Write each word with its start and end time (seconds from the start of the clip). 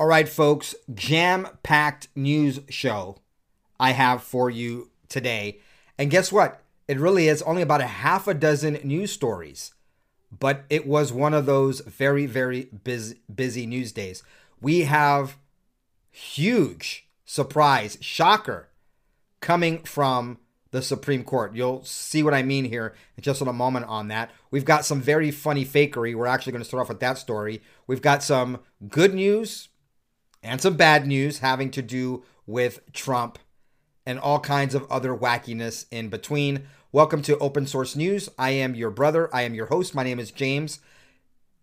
All 0.00 0.06
right, 0.06 0.26
folks, 0.26 0.74
jam 0.94 1.46
packed 1.62 2.08
news 2.16 2.60
show 2.70 3.18
I 3.78 3.90
have 3.90 4.22
for 4.22 4.48
you 4.48 4.88
today. 5.10 5.58
And 5.98 6.10
guess 6.10 6.32
what? 6.32 6.62
It 6.88 6.98
really 6.98 7.28
is 7.28 7.42
only 7.42 7.60
about 7.60 7.82
a 7.82 7.86
half 7.86 8.26
a 8.26 8.32
dozen 8.32 8.80
news 8.82 9.12
stories, 9.12 9.74
but 10.32 10.64
it 10.70 10.86
was 10.86 11.12
one 11.12 11.34
of 11.34 11.44
those 11.44 11.80
very, 11.80 12.24
very 12.24 12.70
busy, 12.82 13.20
busy 13.32 13.66
news 13.66 13.92
days. 13.92 14.22
We 14.58 14.84
have 14.84 15.36
huge 16.10 17.06
surprise, 17.26 17.98
shocker 18.00 18.70
coming 19.42 19.82
from 19.82 20.38
the 20.70 20.80
Supreme 20.80 21.24
Court. 21.24 21.54
You'll 21.54 21.84
see 21.84 22.22
what 22.22 22.32
I 22.32 22.42
mean 22.42 22.64
here 22.64 22.94
in 23.18 23.22
just 23.22 23.42
in 23.42 23.48
a 23.48 23.52
moment 23.52 23.84
on 23.84 24.08
that. 24.08 24.30
We've 24.50 24.64
got 24.64 24.86
some 24.86 25.02
very 25.02 25.30
funny 25.30 25.66
fakery. 25.66 26.14
We're 26.14 26.24
actually 26.24 26.52
going 26.52 26.62
to 26.62 26.68
start 26.68 26.80
off 26.80 26.88
with 26.88 27.00
that 27.00 27.18
story. 27.18 27.60
We've 27.86 28.00
got 28.00 28.22
some 28.22 28.60
good 28.88 29.12
news 29.12 29.68
and 30.42 30.60
some 30.60 30.76
bad 30.76 31.06
news 31.06 31.38
having 31.38 31.70
to 31.70 31.82
do 31.82 32.24
with 32.46 32.80
Trump 32.92 33.38
and 34.06 34.18
all 34.18 34.40
kinds 34.40 34.74
of 34.74 34.90
other 34.90 35.14
wackiness 35.14 35.86
in 35.90 36.08
between. 36.08 36.66
Welcome 36.92 37.22
to 37.22 37.38
Open 37.38 37.66
Source 37.66 37.94
News. 37.94 38.28
I 38.38 38.50
am 38.50 38.74
your 38.74 38.90
brother. 38.90 39.34
I 39.34 39.42
am 39.42 39.54
your 39.54 39.66
host. 39.66 39.94
My 39.94 40.02
name 40.02 40.18
is 40.18 40.30
James. 40.30 40.80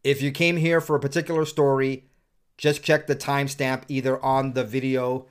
If 0.04 0.22
you 0.22 0.32
came 0.32 0.58
here 0.58 0.80
for 0.80 0.96
a 0.96 1.00
particular 1.00 1.46
story, 1.46 2.06
just 2.58 2.84
check 2.84 3.08
the 3.08 3.16
timestamp 3.16 3.84
either 3.88 4.24
on 4.24 4.54
the 4.54 4.64
video, 4.64 5.28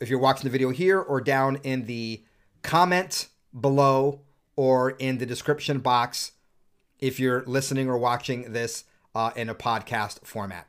if 0.00 0.10
you're 0.10 0.18
watching 0.18 0.44
the 0.44 0.50
video 0.50 0.70
here, 0.70 1.00
or 1.00 1.20
down 1.20 1.56
in 1.62 1.86
the 1.86 2.24
comment 2.62 3.28
below 3.58 4.20
or 4.56 4.90
in 4.90 5.18
the 5.18 5.26
description 5.26 5.78
box 5.78 6.32
if 6.98 7.18
you're 7.18 7.42
listening 7.46 7.88
or 7.88 7.96
watching 7.96 8.52
this 8.52 8.84
uh, 9.14 9.30
in 9.34 9.48
a 9.48 9.54
podcast 9.54 10.24
format. 10.24 10.68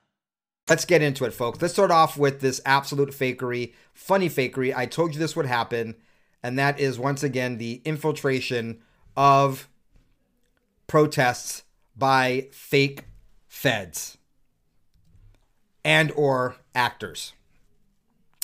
Let's 0.69 0.85
get 0.85 1.01
into 1.01 1.25
it, 1.25 1.33
folks. 1.33 1.61
Let's 1.61 1.73
start 1.73 1.91
off 1.91 2.17
with 2.17 2.39
this 2.39 2.61
absolute 2.65 3.09
fakery, 3.09 3.73
funny 3.93 4.29
fakery. 4.29 4.73
I 4.75 4.85
told 4.85 5.13
you 5.13 5.19
this 5.19 5.35
would 5.35 5.45
happen, 5.45 5.95
and 6.43 6.57
that 6.57 6.79
is 6.79 6.97
once 6.97 7.23
again 7.23 7.57
the 7.57 7.81
infiltration 7.83 8.81
of 9.17 9.67
protests 10.87 11.63
by 11.95 12.47
fake 12.51 13.05
feds 13.47 14.17
and 15.83 16.11
or 16.15 16.55
actors. 16.73 17.33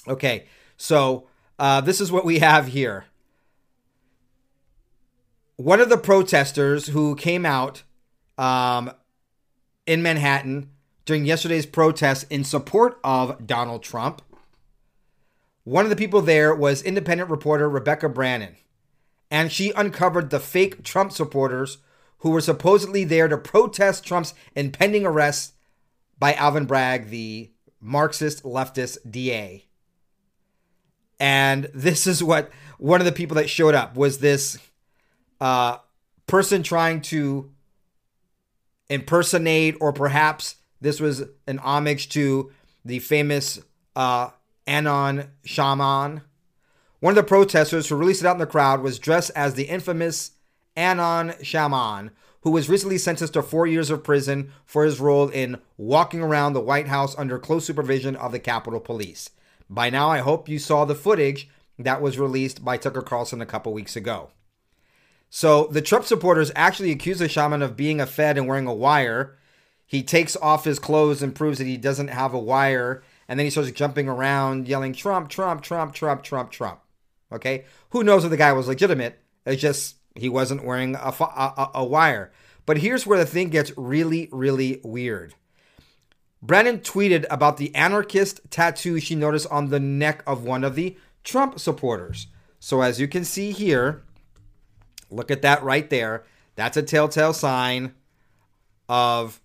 Okay, 0.08 0.46
so 0.76 1.28
uh, 1.60 1.82
this 1.82 2.02
is 2.02 2.12
what 2.12 2.26
we 2.26 2.40
have 2.40 2.68
here. 2.68 3.06
One 5.56 5.80
of 5.80 5.90
the 5.90 5.98
protesters 5.98 6.88
who 6.88 7.16
came 7.16 7.46
out 7.46 7.84
um, 8.38 8.92
in 9.86 10.02
Manhattan 10.02 10.70
during 11.08 11.26
yesterday's 11.26 11.66
protest 11.66 12.26
in 12.30 12.44
support 12.44 13.00
of 13.02 13.48
Donald 13.48 13.82
Trump. 13.82 14.22
One 15.64 15.86
of 15.86 15.90
the 15.90 15.96
people 15.96 16.22
there 16.22 16.54
was 16.54 16.84
independent 16.84 17.30
reporter 17.30 17.70
Rebecca 17.70 18.10
Brannon, 18.10 18.58
and 19.32 19.52
she 19.52 19.72
uncovered 19.72 20.30
the 20.30 20.40
fake 20.40 20.84
Trump 20.84 21.14
supporters 21.14 21.78
who 22.20 22.32
were 22.32 22.42
supposedly 22.42 23.06
there 23.06 23.30
to 23.30 23.38
protest 23.38 24.06
Trump's 24.06 24.34
impending 24.54 25.06
arrest 25.06 25.54
by 26.20 26.34
Alvin 26.34 26.66
Bragg, 26.66 27.10
the 27.10 27.52
Marxist 27.80 28.44
leftist 28.44 28.98
DA. 29.10 29.66
And 31.20 31.70
this 31.74 32.06
is 32.06 32.22
what 32.22 32.52
one 32.80 33.00
of 33.00 33.06
the 33.06 33.14
people 33.14 33.36
that 33.36 33.50
showed 33.50 33.76
up 33.76 33.96
was 33.96 34.18
this 34.20 34.58
uh, 35.40 35.78
person 36.26 36.64
trying 36.64 37.02
to 37.04 37.50
impersonate 38.90 39.78
or 39.80 39.94
perhaps 39.94 40.57
this 40.82 41.00
was 41.00 41.24
an 41.48 41.60
homage 41.60 42.10
to 42.10 42.52
the 42.86 43.00
famous 43.00 43.60
uh, 43.96 44.30
Anon 44.66 45.32
shaman. 45.44 46.22
One 47.00 47.12
of 47.12 47.16
the 47.16 47.24
protesters 47.24 47.88
who 47.88 47.96
really 47.96 48.14
stood 48.14 48.28
out 48.28 48.36
in 48.36 48.40
the 48.40 48.46
crowd 48.46 48.82
was 48.82 49.00
dressed 49.00 49.32
as 49.36 49.54
the 49.54 49.66
infamous 49.66 50.32
Anon 50.76 51.34
shaman, 51.42 52.12
who 52.42 52.52
was 52.52 52.70
recently 52.70 52.98
sentenced 52.98 53.34
to 53.34 53.42
four 53.42 53.68
years 53.68 53.90
of 53.90 54.04
prison 54.04 54.52
for 54.66 54.86
his 54.86 55.00
role 55.00 55.30
in 55.30 55.60
walking 55.78 56.22
around 56.22 56.54
the 56.54 56.62
White 56.62 56.88
House 56.88 57.18
under 57.18 57.40
close 57.40 57.66
supervision 57.66 58.16
of 58.16 58.32
the 58.32 58.40
Capitol 58.40 58.80
Police. 58.80 59.30
By 59.70 59.90
now, 59.90 60.10
I 60.10 60.20
hope 60.20 60.48
you 60.48 60.60
saw 60.60 60.86
the 60.86 60.96
footage 60.96 61.50
that 61.78 62.02
was 62.02 62.18
released 62.18 62.64
by 62.64 62.78
Tucker 62.78 63.02
Carlson 63.02 63.42
a 63.42 63.46
couple 63.46 63.74
weeks 63.74 63.96
ago. 63.96 64.30
So, 65.30 65.68
the 65.68 65.82
Trump 65.82 66.06
supporters 66.06 66.52
actually 66.56 66.92
accused 66.92 67.20
the 67.20 67.28
shaman 67.28 67.62
of 67.62 67.76
being 67.76 68.00
a 68.00 68.06
Fed 68.06 68.38
and 68.38 68.48
wearing 68.48 68.66
a 68.66 68.74
wire 68.74 69.37
he 69.88 70.04
takes 70.04 70.36
off 70.36 70.66
his 70.66 70.80
clothes 70.80 71.24
and 71.24 71.34
proves 71.34 71.58
that 71.58 71.66
he 71.66 71.78
doesn't 71.78 72.10
have 72.10 72.34
a 72.34 72.40
wire. 72.40 73.02
And 73.30 73.40
then 73.40 73.46
he 73.46 73.50
starts 73.50 73.72
jumping 73.72 74.10
around, 74.10 74.68
yelling, 74.68 74.94
Trump, 74.94 75.30
Trump, 75.30 75.62
Trump, 75.62 75.94
Trump, 75.94 76.24
Trump, 76.24 76.52
Trump. 76.52 76.82
Okay? 77.32 77.64
Who 77.92 78.04
knows 78.04 78.26
if 78.26 78.30
the 78.30 78.38
guy 78.38 78.52
was 78.52 78.68
legitimate? 78.68 79.18
It's 79.46 79.62
just 79.62 79.96
he 80.14 80.28
wasn't 80.28 80.66
wearing 80.66 80.96
a, 80.96 81.14
a, 81.20 81.72
a 81.76 81.86
wire. 81.86 82.34
But 82.66 82.80
here's 82.80 83.08
where 83.08 83.18
the 83.18 83.26
thing 83.26 83.50
gets 83.50 83.72
really, 83.78 84.28
really 84.34 84.82
weird. 84.84 85.34
Brennan 86.42 86.80
tweeted 86.80 87.26
about 87.30 87.56
the 87.56 87.74
anarchist 87.74 88.42
tattoo 88.52 89.00
she 89.00 89.16
noticed 89.16 89.48
on 89.50 89.70
the 89.70 89.80
neck 89.80 90.22
of 90.28 90.44
one 90.44 90.66
of 90.66 90.76
the 90.76 90.98
Trump 91.24 91.60
supporters. 91.60 92.28
So, 92.60 92.82
as 92.82 93.00
you 93.00 93.08
can 93.08 93.24
see 93.24 93.52
here, 93.52 94.04
look 95.10 95.32
at 95.32 95.42
that 95.44 95.64
right 95.64 95.90
there. 95.90 96.26
That's 96.56 96.78
a 96.78 96.84
telltale 96.84 97.34
sign 97.34 97.94
of 98.90 99.40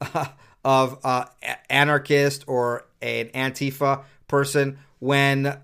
of 0.64 0.98
uh, 1.04 1.24
anarchist 1.70 2.44
or 2.46 2.86
an 3.00 3.26
Antifa 3.28 4.04
person 4.26 4.78
when 4.98 5.58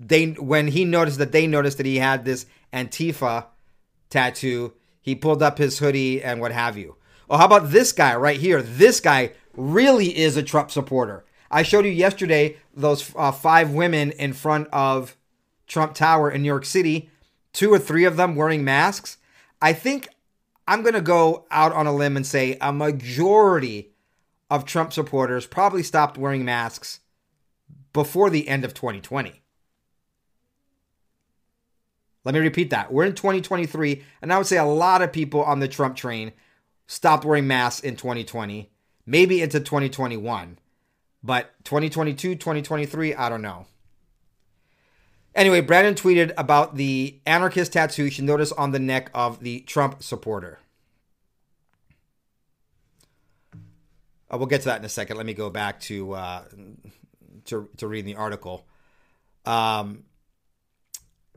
they 0.00 0.26
when 0.32 0.66
he 0.68 0.84
noticed 0.84 1.18
that 1.18 1.32
they 1.32 1.46
noticed 1.46 1.76
that 1.76 1.86
he 1.86 1.98
had 1.98 2.24
this 2.24 2.46
Antifa 2.72 3.46
tattoo, 4.10 4.72
he 5.00 5.14
pulled 5.14 5.42
up 5.42 5.58
his 5.58 5.78
hoodie 5.78 6.22
and 6.22 6.40
what 6.40 6.52
have 6.52 6.76
you. 6.76 6.96
Oh, 7.30 7.36
how 7.38 7.46
about 7.46 7.70
this 7.70 7.92
guy 7.92 8.14
right 8.16 8.38
here? 8.38 8.62
This 8.62 9.00
guy 9.00 9.32
really 9.56 10.16
is 10.16 10.36
a 10.36 10.42
Trump 10.42 10.70
supporter. 10.70 11.24
I 11.50 11.62
showed 11.62 11.84
you 11.84 11.90
yesterday 11.90 12.56
those 12.74 13.12
uh, 13.14 13.32
five 13.32 13.72
women 13.72 14.10
in 14.12 14.32
front 14.32 14.68
of 14.72 15.16
Trump 15.66 15.94
Tower 15.94 16.30
in 16.30 16.42
New 16.42 16.48
York 16.48 16.64
City, 16.64 17.10
two 17.52 17.72
or 17.72 17.78
three 17.78 18.04
of 18.04 18.16
them 18.16 18.34
wearing 18.34 18.64
masks. 18.64 19.18
I 19.60 19.72
think 19.72 20.08
I'm 20.66 20.82
going 20.82 20.94
to 20.94 21.00
go 21.00 21.46
out 21.50 21.72
on 21.72 21.86
a 21.86 21.94
limb 21.94 22.16
and 22.16 22.26
say 22.26 22.56
a 22.60 22.72
majority 22.72 23.92
of 24.50 24.64
Trump 24.64 24.92
supporters 24.92 25.46
probably 25.46 25.82
stopped 25.82 26.18
wearing 26.18 26.44
masks 26.44 27.00
before 27.92 28.30
the 28.30 28.48
end 28.48 28.64
of 28.64 28.74
2020. 28.74 29.42
Let 32.24 32.34
me 32.34 32.40
repeat 32.40 32.70
that. 32.70 32.92
We're 32.92 33.04
in 33.04 33.14
2023, 33.14 34.04
and 34.20 34.32
I 34.32 34.38
would 34.38 34.46
say 34.46 34.58
a 34.58 34.64
lot 34.64 35.02
of 35.02 35.12
people 35.12 35.42
on 35.42 35.58
the 35.58 35.68
Trump 35.68 35.96
train 35.96 36.32
stopped 36.86 37.24
wearing 37.24 37.46
masks 37.46 37.80
in 37.80 37.96
2020, 37.96 38.70
maybe 39.06 39.42
into 39.42 39.58
2021. 39.58 40.58
But 41.24 41.52
2022, 41.64 42.36
2023, 42.36 43.14
I 43.14 43.28
don't 43.28 43.42
know. 43.42 43.66
Anyway, 45.34 45.60
Brandon 45.60 45.94
tweeted 45.94 46.32
about 46.36 46.76
the 46.76 47.18
anarchist 47.24 47.72
tattoo 47.72 48.10
she 48.10 48.22
noticed 48.22 48.52
on 48.58 48.72
the 48.72 48.78
neck 48.78 49.10
of 49.14 49.40
the 49.40 49.60
Trump 49.60 50.02
supporter. 50.02 50.58
Uh, 54.30 54.38
we'll 54.38 54.46
get 54.46 54.60
to 54.62 54.66
that 54.66 54.78
in 54.78 54.84
a 54.84 54.90
second. 54.90 55.16
Let 55.16 55.26
me 55.26 55.34
go 55.34 55.50
back 55.50 55.80
to 55.80 56.12
uh, 56.12 56.44
to 57.46 57.68
to 57.78 57.88
read 57.88 58.04
the 58.04 58.16
article. 58.16 58.66
Um, 59.44 60.04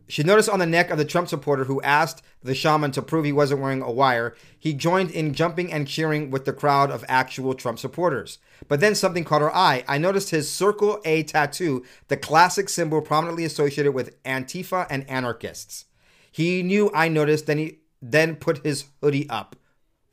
she 0.08 0.24
noticed 0.24 0.50
on 0.50 0.60
the 0.60 0.66
neck 0.66 0.90
of 0.90 0.98
the 0.98 1.06
Trump 1.06 1.28
supporter 1.28 1.66
who 1.66 1.82
asked 1.82 2.22
the 2.44 2.54
shaman 2.54 2.92
to 2.92 3.02
prove 3.02 3.26
he 3.26 3.32
wasn't 3.32 3.62
wearing 3.62 3.82
a 3.82 3.92
wire, 3.92 4.36
he 4.58 4.74
joined 4.74 5.12
in 5.12 5.34
jumping 5.34 5.74
and 5.74 5.88
cheering 5.88 6.30
with 6.30 6.46
the 6.46 6.54
crowd 6.54 6.92
of 6.92 7.04
actual 7.08 7.54
Trump 7.56 7.80
supporters. 7.80 8.38
But 8.68 8.80
then 8.80 8.94
something 8.94 9.24
caught 9.24 9.42
her 9.42 9.56
eye. 9.56 9.84
I 9.88 9.98
noticed 9.98 10.30
his 10.30 10.52
Circle 10.52 11.02
A 11.06 11.24
tattoo, 11.24 11.84
the 12.08 12.18
classic 12.18 12.70
symbol 12.70 13.02
prominently 13.02 13.46
associated 13.46 13.94
with 13.94 14.22
Antifa 14.24 14.86
and 14.90 15.10
anarchists. 15.10 15.86
He 16.32 16.62
knew 16.62 16.92
I 16.94 17.08
noticed, 17.08 17.48
then 17.48 17.58
he 17.58 17.80
then 18.02 18.36
put 18.36 18.66
his 18.66 18.86
hoodie 19.02 19.30
up. 19.30 19.56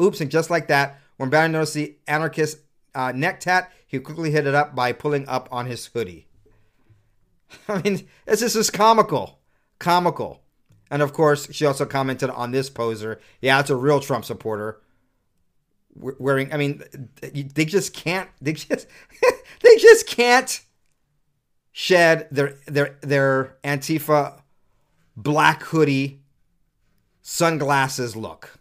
Oops, 0.00 0.20
and 0.20 0.30
just 0.30 0.50
like 0.50 0.68
that, 0.68 1.00
when 1.16 1.30
Barron 1.30 1.52
noticed 1.52 1.74
the 1.74 1.96
anarchist 2.08 2.58
uh, 2.94 3.12
neck 3.12 3.40
tat, 3.40 3.70
he 3.86 3.98
quickly 3.98 4.30
hit 4.30 4.46
it 4.46 4.54
up 4.54 4.74
by 4.74 4.92
pulling 4.92 5.28
up 5.28 5.48
on 5.52 5.66
his 5.66 5.86
hoodie. 5.86 6.26
I 7.68 7.82
mean, 7.82 8.08
this 8.24 8.40
is 8.40 8.54
just 8.54 8.72
comical. 8.72 9.41
Comical. 9.82 10.40
And 10.90 11.02
of 11.02 11.12
course, 11.12 11.52
she 11.52 11.66
also 11.66 11.84
commented 11.84 12.30
on 12.30 12.52
this 12.52 12.70
poser. 12.70 13.20
Yeah, 13.40 13.60
it's 13.60 13.70
a 13.70 13.76
real 13.76 14.00
Trump 14.00 14.24
supporter. 14.24 14.80
Wearing, 15.94 16.52
I 16.52 16.56
mean, 16.56 16.82
they 17.20 17.64
just 17.64 17.92
can't. 17.92 18.30
They 18.40 18.54
just, 18.54 18.86
they 19.62 19.76
just 19.76 20.06
can't 20.06 20.60
shed 21.72 22.28
their 22.30 22.54
their 22.66 22.96
their 23.00 23.56
Antifa 23.64 24.40
black 25.16 25.62
hoodie 25.64 26.20
sunglasses 27.22 28.14
look. 28.14 28.58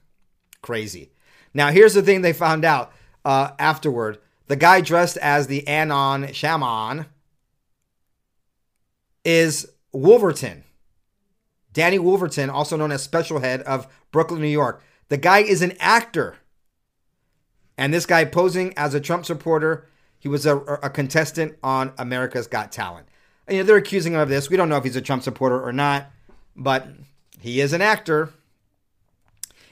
Crazy. 0.61 1.11
Now, 1.53 1.69
here's 1.69 1.93
the 1.93 2.01
thing 2.01 2.21
they 2.21 2.33
found 2.33 2.65
out 2.65 2.91
uh, 3.25 3.51
afterward. 3.59 4.17
The 4.47 4.55
guy 4.55 4.81
dressed 4.81 5.17
as 5.17 5.47
the 5.47 5.67
Anon 5.67 6.33
shaman 6.33 7.05
is 9.23 9.71
Wolverton. 9.91 10.63
Danny 11.73 11.99
Wolverton, 11.99 12.49
also 12.49 12.75
known 12.75 12.91
as 12.91 13.01
Special 13.03 13.39
Head 13.39 13.61
of 13.61 13.87
Brooklyn, 14.11 14.41
New 14.41 14.47
York. 14.47 14.83
The 15.09 15.17
guy 15.17 15.39
is 15.39 15.61
an 15.61 15.73
actor. 15.79 16.37
And 17.77 17.93
this 17.93 18.05
guy 18.05 18.25
posing 18.25 18.77
as 18.77 18.93
a 18.93 18.99
Trump 18.99 19.25
supporter, 19.25 19.87
he 20.19 20.27
was 20.27 20.45
a, 20.45 20.57
a 20.57 20.89
contestant 20.89 21.57
on 21.63 21.93
America's 21.97 22.47
Got 22.47 22.71
Talent. 22.71 23.07
You 23.49 23.57
know, 23.57 23.63
they're 23.63 23.77
accusing 23.77 24.13
him 24.13 24.19
of 24.19 24.29
this. 24.29 24.49
We 24.49 24.57
don't 24.57 24.69
know 24.69 24.77
if 24.77 24.83
he's 24.83 24.95
a 24.95 25.01
Trump 25.01 25.23
supporter 25.23 25.61
or 25.61 25.73
not, 25.73 26.11
but 26.55 26.87
he 27.39 27.59
is 27.59 27.73
an 27.73 27.81
actor. 27.81 28.33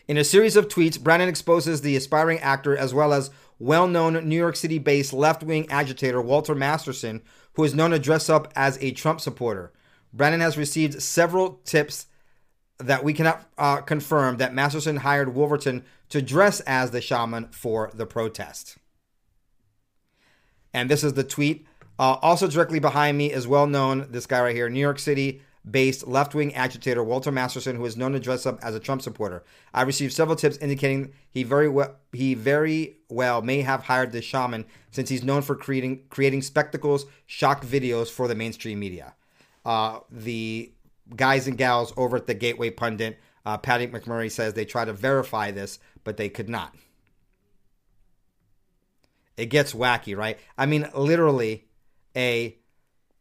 In 0.08 0.18
a 0.18 0.24
series 0.24 0.56
of 0.56 0.68
tweets, 0.68 1.00
Brennan 1.00 1.30
exposes 1.30 1.82
the 1.82 1.96
aspiring 1.96 2.40
actor 2.40 2.76
as 2.76 2.94
well 2.94 3.14
as 3.14 3.30
well 3.60 3.88
known 3.88 4.28
New 4.28 4.36
York 4.36 4.56
City 4.56 4.80
based 4.80 5.14
left 5.14 5.44
wing 5.44 5.70
agitator 5.70 6.20
Walter 6.20 6.56
Masterson, 6.56 7.22
who 7.54 7.64
is 7.64 7.76
known 7.76 7.92
to 7.92 8.00
dress 8.00 8.28
up 8.30 8.52
as 8.56 8.78
a 8.82 8.92
Trump 8.92 9.22
supporter. 9.22 9.72
Brennan 10.14 10.42
has 10.42 10.58
received 10.58 11.02
several 11.02 11.60
tips 11.66 12.08
that 12.78 13.04
we 13.04 13.14
cannot 13.14 13.46
uh, 13.58 13.82
confirm 13.82 14.38
that 14.38 14.54
Masterson 14.54 14.98
hired 14.98 15.36
Wolverton 15.36 15.84
to 16.10 16.22
dress 16.22 16.62
as 16.62 16.92
the 16.92 17.02
shaman 17.02 17.50
for 17.52 17.92
the 17.94 18.06
protest. 18.06 18.78
And 20.74 20.90
this 20.90 21.04
is 21.04 21.14
the 21.14 21.24
tweet. 21.24 21.66
Uh, 21.98 22.18
also, 22.22 22.48
directly 22.48 22.80
behind 22.80 23.18
me 23.18 23.32
is 23.32 23.48
well 23.48 23.68
known, 23.68 24.08
this 24.10 24.26
guy 24.26 24.42
right 24.42 24.56
here, 24.56 24.70
New 24.70 24.80
York 24.80 25.00
City 25.00 25.42
based 25.70 26.08
left 26.08 26.34
wing 26.34 26.54
agitator 26.56 27.04
Walter 27.04 27.32
Masterson, 27.32 27.76
who 27.76 27.86
is 27.86 27.98
known 27.98 28.14
to 28.14 28.20
dress 28.20 28.46
up 28.46 28.60
as 28.64 28.76
a 28.76 28.80
Trump 28.80 29.02
supporter. 29.02 29.44
I 29.74 29.82
received 29.82 30.14
several 30.14 30.36
tips 30.36 30.58
indicating 30.58 31.14
he 31.30 31.44
very 31.44 31.68
well 31.68 31.96
he 32.14 32.34
very 32.34 32.98
well 33.10 33.42
may 33.42 33.62
have 33.62 33.84
hired 33.84 34.12
this 34.12 34.26
shaman 34.26 34.66
since 34.92 35.10
he's 35.10 35.24
known 35.24 35.42
for 35.42 35.56
creating 35.56 36.04
creating 36.10 36.42
spectacles, 36.42 37.06
shock 37.26 37.64
videos 37.64 38.10
for 38.10 38.28
the 38.28 38.36
mainstream 38.36 38.80
media. 38.80 39.16
Uh, 39.70 40.00
the 40.10 40.74
guys 41.16 41.48
and 41.48 41.56
gals 41.56 41.94
over 41.96 42.18
at 42.18 42.26
the 42.26 42.34
Gateway 42.34 42.72
Pundit, 42.72 43.20
uh, 43.46 43.56
Patty 43.56 43.86
McMurray 43.86 44.32
says 44.32 44.56
they 44.56 44.66
tried 44.66 44.86
to 44.86 44.94
verify 44.94 45.52
this, 45.52 45.78
but 46.04 46.18
they 46.18 46.28
could 46.28 46.50
not. 46.50 46.74
It 49.38 49.46
gets 49.52 49.74
wacky, 49.74 50.18
right? 50.18 50.40
I 50.58 50.66
mean, 50.66 50.90
literally, 50.96 51.68
a 52.16 52.58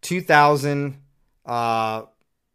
2000 0.01 0.97
uh, 1.45 2.05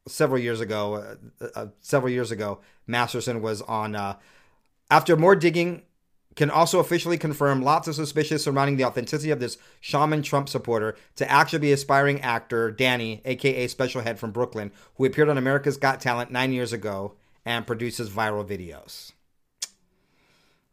several 0.08 0.42
years 0.42 0.60
ago, 0.60 1.16
uh, 1.40 1.48
uh, 1.54 1.68
several 1.80 2.12
years 2.12 2.32
ago, 2.32 2.62
Masterson 2.88 3.44
was 3.44 3.62
on. 3.62 3.96
Uh, 3.96 4.18
after 4.90 5.16
more 5.16 5.36
digging, 5.36 5.84
can 6.36 6.50
also 6.50 6.80
officially 6.80 7.18
confirm 7.18 7.62
lots 7.62 7.88
of 7.88 7.96
suspicions 7.96 8.44
surrounding 8.44 8.78
the 8.78 8.86
authenticity 8.86 9.32
of 9.32 9.40
this 9.40 9.58
shaman 9.80 10.22
Trump 10.22 10.50
supporter 10.50 10.96
to 11.16 11.30
actually 11.30 11.60
be 11.60 11.72
aspiring 11.72 12.22
actor 12.22 12.72
Danny, 12.72 13.22
aka 13.26 13.68
Special 13.68 14.02
Head 14.02 14.20
from 14.20 14.32
Brooklyn, 14.32 14.72
who 14.96 15.06
appeared 15.06 15.30
on 15.30 15.38
America's 15.38 15.78
Got 15.78 16.02
Talent 16.02 16.32
nine 16.32 16.52
years 16.52 16.74
ago 16.74 17.14
and 17.46 17.68
produces 17.68 18.10
viral 18.10 18.48
videos. 18.48 19.12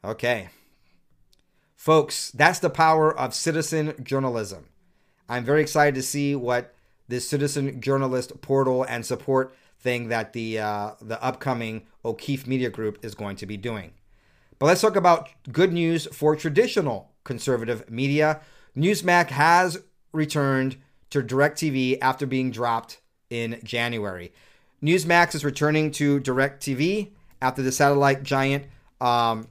Okay. 0.05 0.49
Folks, 1.77 2.31
that's 2.31 2.59
the 2.59 2.71
power 2.71 3.17
of 3.17 3.35
citizen 3.35 3.95
journalism. 4.03 4.67
I'm 5.29 5.45
very 5.45 5.63
excited 5.63 5.95
to 5.95 6.03
see 6.03 6.35
what 6.35 6.75
this 7.09 7.29
citizen 7.29 7.81
journalist 7.81 8.41
portal 8.41 8.85
and 8.85 9.05
support 9.05 9.55
thing 9.79 10.09
that 10.09 10.33
the 10.33 10.59
uh, 10.59 10.93
the 11.01 11.23
upcoming 11.23 11.87
O'Keefe 12.05 12.47
Media 12.47 12.71
Group 12.71 13.05
is 13.05 13.15
going 13.15 13.37
to 13.37 13.47
be 13.47 13.57
doing. 13.57 13.93
But 14.61 14.67
let's 14.67 14.83
talk 14.83 14.95
about 14.95 15.31
good 15.51 15.73
news 15.73 16.07
for 16.13 16.37
traditional 16.37 17.11
conservative 17.25 17.91
media. 17.91 18.43
Newsmax 18.77 19.29
has 19.29 19.83
returned 20.13 20.77
to 21.09 21.23
DirecTV 21.23 21.97
after 22.03 22.27
being 22.27 22.51
dropped 22.51 23.01
in 23.31 23.59
January. 23.65 24.35
Newsmax 24.83 25.35
is 25.35 25.47
returning 25.47 25.91
to 25.93 26.21
DirecTV 26.21 27.09
after 27.41 27.63
the 27.63 27.73
satellite 27.73 28.23
giant 28.23 28.67
um, 29.01 29.49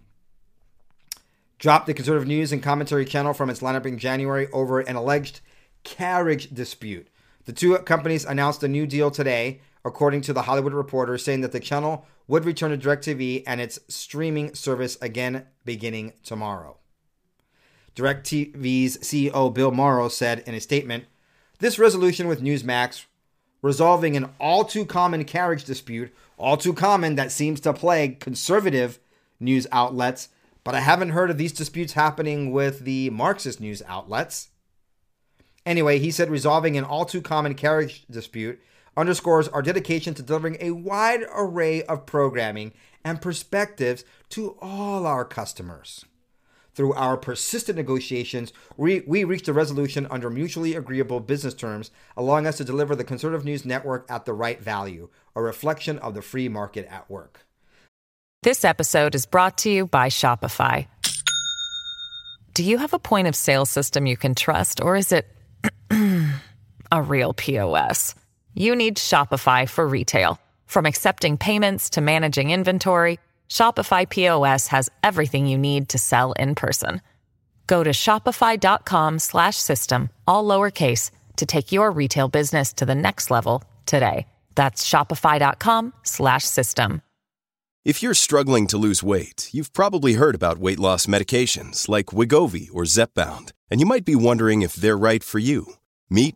dropped 1.58 1.88
the 1.88 1.96
conservative 1.96 2.28
news 2.28 2.52
and 2.52 2.62
commentary 2.62 3.04
channel 3.04 3.34
from 3.34 3.50
its 3.50 3.62
lineup 3.62 3.88
in 3.88 3.98
January 3.98 4.48
over 4.54 4.80
an 4.80 4.96
alleged 4.96 5.42
carriage 5.84 6.54
dispute. 6.54 7.08
The 7.46 7.54
two 7.54 7.78
companies 7.80 8.26
announced 8.26 8.64
a 8.64 8.68
new 8.68 8.86
deal 8.86 9.12
today, 9.12 9.62
according 9.84 10.22
to 10.22 10.34
the 10.34 10.44
Hollywood 10.44 10.74
Reporter, 10.74 11.18
saying 11.18 11.42
that 11.42 11.52
the 11.52 11.60
channel 11.60 12.06
would 12.28 12.46
return 12.46 12.72
to 12.72 12.78
DirecTV 12.78 13.44
and 13.48 13.60
its 13.60 13.80
streaming 13.88 14.54
service 14.54 14.98
again 15.02 15.46
beginning 15.66 16.14
tomorrow. 16.24 16.78
DirecTV's 17.96 19.00
CEO 19.00 19.54
Bill 19.54 19.72
Morrow 19.72 20.10
said 20.10 20.44
in 20.46 20.54
a 20.54 20.62
statement 20.62 21.06
This 21.60 21.80
resolution 21.80 22.28
with 22.28 22.42
Newsmax, 22.42 23.06
resolving 23.62 24.16
an 24.16 24.30
all 24.40 24.64
too 24.64 24.86
common 24.86 25.26
carriage 25.26 25.66
dispute, 25.66 26.14
all 26.38 26.56
too 26.56 26.74
common 26.74 27.16
that 27.16 27.32
seems 27.32 27.60
to 27.62 27.74
plague 27.74 28.20
conservative 28.20 29.00
news 29.40 29.68
outlets, 29.72 30.30
but 30.64 30.76
I 30.76 30.80
haven't 30.82 31.10
heard 31.10 31.30
of 31.30 31.38
these 31.38 31.52
disputes 31.52 31.94
happening 31.94 32.52
with 32.52 32.82
the 32.82 33.10
Marxist 33.10 33.60
news 33.60 33.82
outlets. 33.88 34.50
Anyway, 35.66 36.00
he 36.00 36.12
said 36.12 36.30
resolving 36.30 36.78
an 36.78 36.84
all 36.84 37.06
too 37.06 37.22
common 37.22 37.54
carriage 37.54 38.06
dispute 38.10 38.62
underscores 38.98 39.48
our 39.48 39.62
dedication 39.62 40.14
to 40.14 40.24
delivering 40.24 40.58
a 40.60 40.72
wide 40.72 41.24
array 41.34 41.84
of 41.84 42.06
programming 42.06 42.74
and 43.04 43.22
perspectives 43.22 44.04
to 44.30 44.58
all 44.62 45.06
our 45.06 45.24
customers. 45.24 46.06
Through 46.76 46.94
our 46.94 47.18
persistent 47.18 47.78
negotiations, 47.78 48.54
we, 48.78 49.02
we 49.02 49.24
reached 49.24 49.48
a 49.48 49.54
resolution 49.54 50.08
under 50.10 50.30
mutually 50.30 50.76
agreeable 50.76 51.20
business 51.20 51.54
terms, 51.54 51.92
allowing 52.16 52.48
us 52.48 52.58
to 52.58 52.64
deliver 52.64 52.96
the 52.96 53.04
Conservative 53.04 53.44
News 53.44 53.66
Network 53.66 54.06
at 54.10 54.26
the 54.26 54.34
right 54.34 54.62
value, 54.62 55.10
a 55.36 55.42
reflection 55.42 55.98
of 56.00 56.14
the 56.14 56.22
free 56.22 56.48
market 56.48 56.88
at 56.90 57.10
work. 57.10 57.46
This 58.44 58.64
episode 58.64 59.16
is 59.16 59.26
brought 59.26 59.58
to 59.60 59.70
you 59.70 59.88
by 59.88 60.08
Shopify. 60.08 60.88
Do 62.54 62.64
you 62.64 62.78
have 62.78 62.94
a 62.94 63.00
point 63.00 63.28
of 63.28 63.36
sale 63.36 63.66
system 63.66 64.06
you 64.06 64.16
can 64.16 64.36
trust, 64.36 64.82
or 64.82 64.96
is 64.96 65.12
it 65.12 65.28
a 66.92 67.02
real 67.02 67.34
POS? 67.34 68.14
You 68.54 68.76
need 68.76 68.98
Shopify 68.98 69.70
for 69.70 69.88
retail. 69.88 70.38
From 70.66 70.86
accepting 70.86 71.38
payments 71.38 71.92
to 71.92 72.02
managing 72.02 72.52
inventory, 72.52 73.18
Shopify 73.50 74.10
POS 74.10 74.68
has 74.68 74.90
everything 75.04 75.48
you 75.48 75.58
need 75.58 75.88
to 75.90 75.98
sell 75.98 76.34
in 76.34 76.56
person. 76.56 77.02
Go 77.68 77.84
to 77.84 77.92
shopify.com/system 77.92 80.10
all 80.28 80.44
lowercase 80.44 81.12
to 81.38 81.46
take 81.46 81.72
your 81.72 81.92
retail 81.92 82.28
business 82.28 82.74
to 82.74 82.86
the 82.86 82.96
next 82.96 83.32
level 83.32 83.64
today. 83.86 84.28
That's 84.56 84.86
shopify.com/system. 84.88 87.02
If 87.86 88.04
you're 88.04 88.14
struggling 88.14 88.68
to 88.68 88.78
lose 88.78 89.02
weight, 89.02 89.48
you've 89.54 89.72
probably 89.72 90.16
heard 90.16 90.36
about 90.36 90.58
weight 90.58 90.80
loss 90.80 91.06
medications 91.06 91.88
like 91.88 92.08
Wegovy 92.08 92.68
or 92.74 92.84
Zepbound, 92.84 93.54
and 93.72 93.80
you 93.80 93.86
might 93.86 94.04
be 94.04 94.16
wondering 94.16 94.62
if 94.62 94.76
they're 94.76 94.98
right 94.98 95.24
for 95.24 95.40
you. 95.40 95.76
Meet 96.10 96.36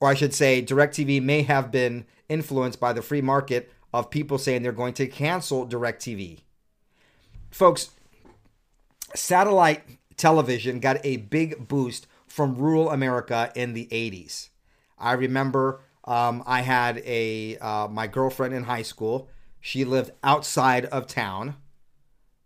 or 0.00 0.08
I 0.08 0.14
should 0.14 0.34
say, 0.34 0.62
DirecTV 0.62 1.22
may 1.22 1.42
have 1.42 1.70
been 1.70 2.06
influenced 2.28 2.78
by 2.78 2.92
the 2.92 3.02
free 3.02 3.22
market 3.22 3.72
of 3.92 4.10
people 4.10 4.38
saying 4.38 4.62
they're 4.62 4.72
going 4.72 4.94
to 4.94 5.06
cancel 5.06 5.66
DirecTV. 5.66 6.40
Folks, 7.50 7.90
satellite 9.14 9.82
television 10.16 10.80
got 10.80 11.04
a 11.04 11.16
big 11.16 11.68
boost 11.68 12.06
from 12.26 12.56
rural 12.56 12.90
America 12.90 13.50
in 13.54 13.72
the 13.72 13.86
80s. 13.86 14.50
I 14.98 15.12
remember 15.12 15.80
um, 16.04 16.42
I 16.46 16.62
had 16.62 17.02
a 17.04 17.56
uh, 17.58 17.88
my 17.88 18.06
girlfriend 18.06 18.54
in 18.54 18.64
high 18.64 18.82
school. 18.82 19.28
She 19.60 19.84
lived 19.84 20.10
outside 20.22 20.86
of 20.86 21.06
town, 21.06 21.56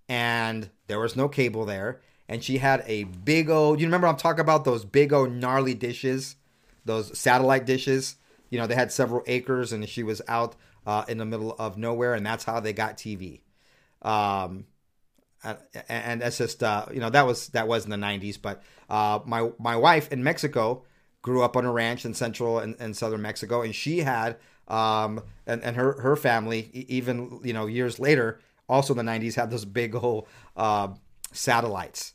and 0.09 0.71
there 0.87 1.01
was 1.01 1.17
no 1.17 1.29
cable 1.29 1.65
there. 1.65 2.01
And 2.29 2.43
she 2.43 2.59
had 2.59 2.83
a 2.87 3.05
big 3.05 3.51
old. 3.51 3.81
You 3.81 3.87
remember 3.87 4.07
I'm 4.07 4.17
talking 4.17 4.41
about 4.41 4.65
those 4.65 4.85
big 4.85 5.13
old 5.13 5.33
gnarly 5.33 5.75
dishes, 5.75 6.37
those 6.85 7.17
satellite 7.19 7.67
dishes. 7.67 8.17
You 8.51 8.59
know 8.59 8.67
they 8.67 8.75
had 8.75 8.93
several 8.93 9.23
acres, 9.27 9.73
and 9.73 9.89
she 9.89 10.03
was 10.03 10.21
out 10.29 10.57
uh, 10.87 11.05
in 11.09 11.19
the 11.19 11.25
middle 11.25 11.55
of 11.59 11.77
nowhere, 11.77 12.15
and 12.15 12.25
that's 12.25 12.45
how 12.45 12.61
they 12.61 12.73
got 12.73 12.97
TV. 12.97 13.41
Um, 14.03 14.67
and 15.89 16.21
that's 16.21 16.39
just 16.39 16.63
uh, 16.63 16.87
you 16.93 17.01
know 17.01 17.11
that 17.11 17.27
was 17.27 17.49
that 17.49 17.67
was 17.67 17.85
in 17.85 17.91
the 17.91 17.97
90s 17.97 18.41
but 18.41 18.63
uh, 18.89 19.19
my 19.25 19.51
my 19.59 19.77
wife 19.77 20.11
in 20.13 20.23
mexico 20.23 20.83
grew 21.23 21.43
up 21.43 21.57
on 21.57 21.65
a 21.65 21.73
ranch 21.73 22.05
in 22.05 22.15
central 22.15 22.59
and, 22.59 22.77
and 22.79 22.97
southern 22.97 23.23
mexico 23.23 23.63
and 23.63 23.75
she 23.75 23.99
had 23.99 24.37
um, 24.69 25.21
and, 25.47 25.63
and 25.63 25.77
her 25.77 26.01
her 26.01 26.17
family 26.17 26.71
even 26.73 27.41
you 27.43 27.53
know 27.53 27.67
years 27.67 27.99
later 27.99 28.41
also 28.69 28.95
in 28.95 29.05
the 29.05 29.11
90s 29.13 29.35
had 29.35 29.51
those 29.51 29.65
big 29.65 29.95
old 29.95 30.27
uh, 30.57 30.89
satellites 31.33 32.15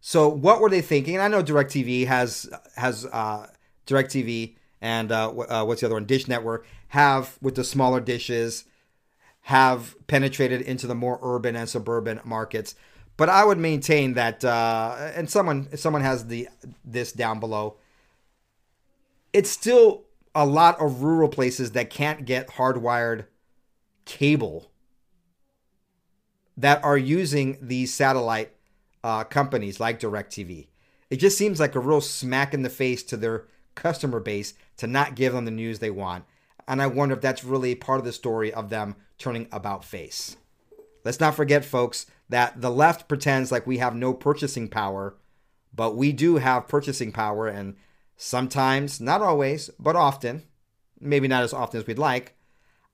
so 0.00 0.28
what 0.28 0.60
were 0.60 0.70
they 0.70 0.82
thinking 0.82 1.14
and 1.14 1.22
i 1.22 1.28
know 1.28 1.42
directv 1.42 2.06
has 2.06 2.50
has 2.76 3.06
uh, 3.06 3.46
directv 3.86 4.54
and 4.80 5.12
uh, 5.12 5.30
uh, 5.30 5.64
what's 5.64 5.80
the 5.80 5.86
other 5.86 5.94
one 5.94 6.04
dish 6.04 6.28
network 6.28 6.66
have 6.88 7.38
with 7.40 7.54
the 7.54 7.64
smaller 7.64 8.00
dishes 8.00 8.64
have 9.42 9.94
penetrated 10.06 10.62
into 10.62 10.86
the 10.86 10.94
more 10.94 11.18
urban 11.22 11.54
and 11.54 11.68
suburban 11.68 12.18
markets. 12.24 12.74
But 13.16 13.28
I 13.28 13.44
would 13.44 13.58
maintain 13.58 14.14
that, 14.14 14.42
uh, 14.44 15.10
and 15.14 15.28
someone 15.28 15.76
someone 15.76 16.02
has 16.02 16.26
the 16.26 16.48
this 16.84 17.12
down 17.12 17.40
below. 17.40 17.76
It's 19.32 19.50
still 19.50 20.04
a 20.34 20.46
lot 20.46 20.80
of 20.80 21.02
rural 21.02 21.28
places 21.28 21.72
that 21.72 21.90
can't 21.90 22.24
get 22.24 22.48
hardwired 22.48 23.26
cable 24.04 24.70
that 26.56 26.82
are 26.82 26.98
using 26.98 27.58
these 27.60 27.92
satellite 27.92 28.50
uh, 29.02 29.24
companies 29.24 29.78
like 29.78 30.00
DirecTV. 30.00 30.68
It 31.10 31.16
just 31.16 31.36
seems 31.36 31.60
like 31.60 31.74
a 31.74 31.80
real 31.80 32.00
smack 32.00 32.54
in 32.54 32.62
the 32.62 32.70
face 32.70 33.02
to 33.04 33.16
their 33.16 33.46
customer 33.74 34.20
base 34.20 34.54
to 34.78 34.86
not 34.86 35.14
give 35.14 35.32
them 35.32 35.44
the 35.44 35.50
news 35.50 35.78
they 35.78 35.90
want. 35.90 36.24
And 36.66 36.80
I 36.80 36.86
wonder 36.86 37.14
if 37.14 37.20
that's 37.20 37.44
really 37.44 37.74
part 37.74 37.98
of 37.98 38.04
the 38.04 38.12
story 38.12 38.52
of 38.52 38.70
them 38.70 38.96
turning 39.18 39.48
about 39.52 39.84
face. 39.84 40.36
Let's 41.04 41.20
not 41.20 41.34
forget, 41.34 41.64
folks, 41.64 42.06
that 42.28 42.60
the 42.60 42.70
left 42.70 43.08
pretends 43.08 43.52
like 43.52 43.66
we 43.66 43.78
have 43.78 43.94
no 43.94 44.14
purchasing 44.14 44.68
power, 44.68 45.16
but 45.74 45.96
we 45.96 46.12
do 46.12 46.36
have 46.36 46.68
purchasing 46.68 47.12
power, 47.12 47.46
and 47.46 47.76
sometimes, 48.16 49.00
not 49.00 49.20
always, 49.20 49.68
but 49.78 49.96
often, 49.96 50.44
maybe 50.98 51.28
not 51.28 51.42
as 51.42 51.52
often 51.52 51.80
as 51.80 51.86
we'd 51.86 51.98
like, 51.98 52.36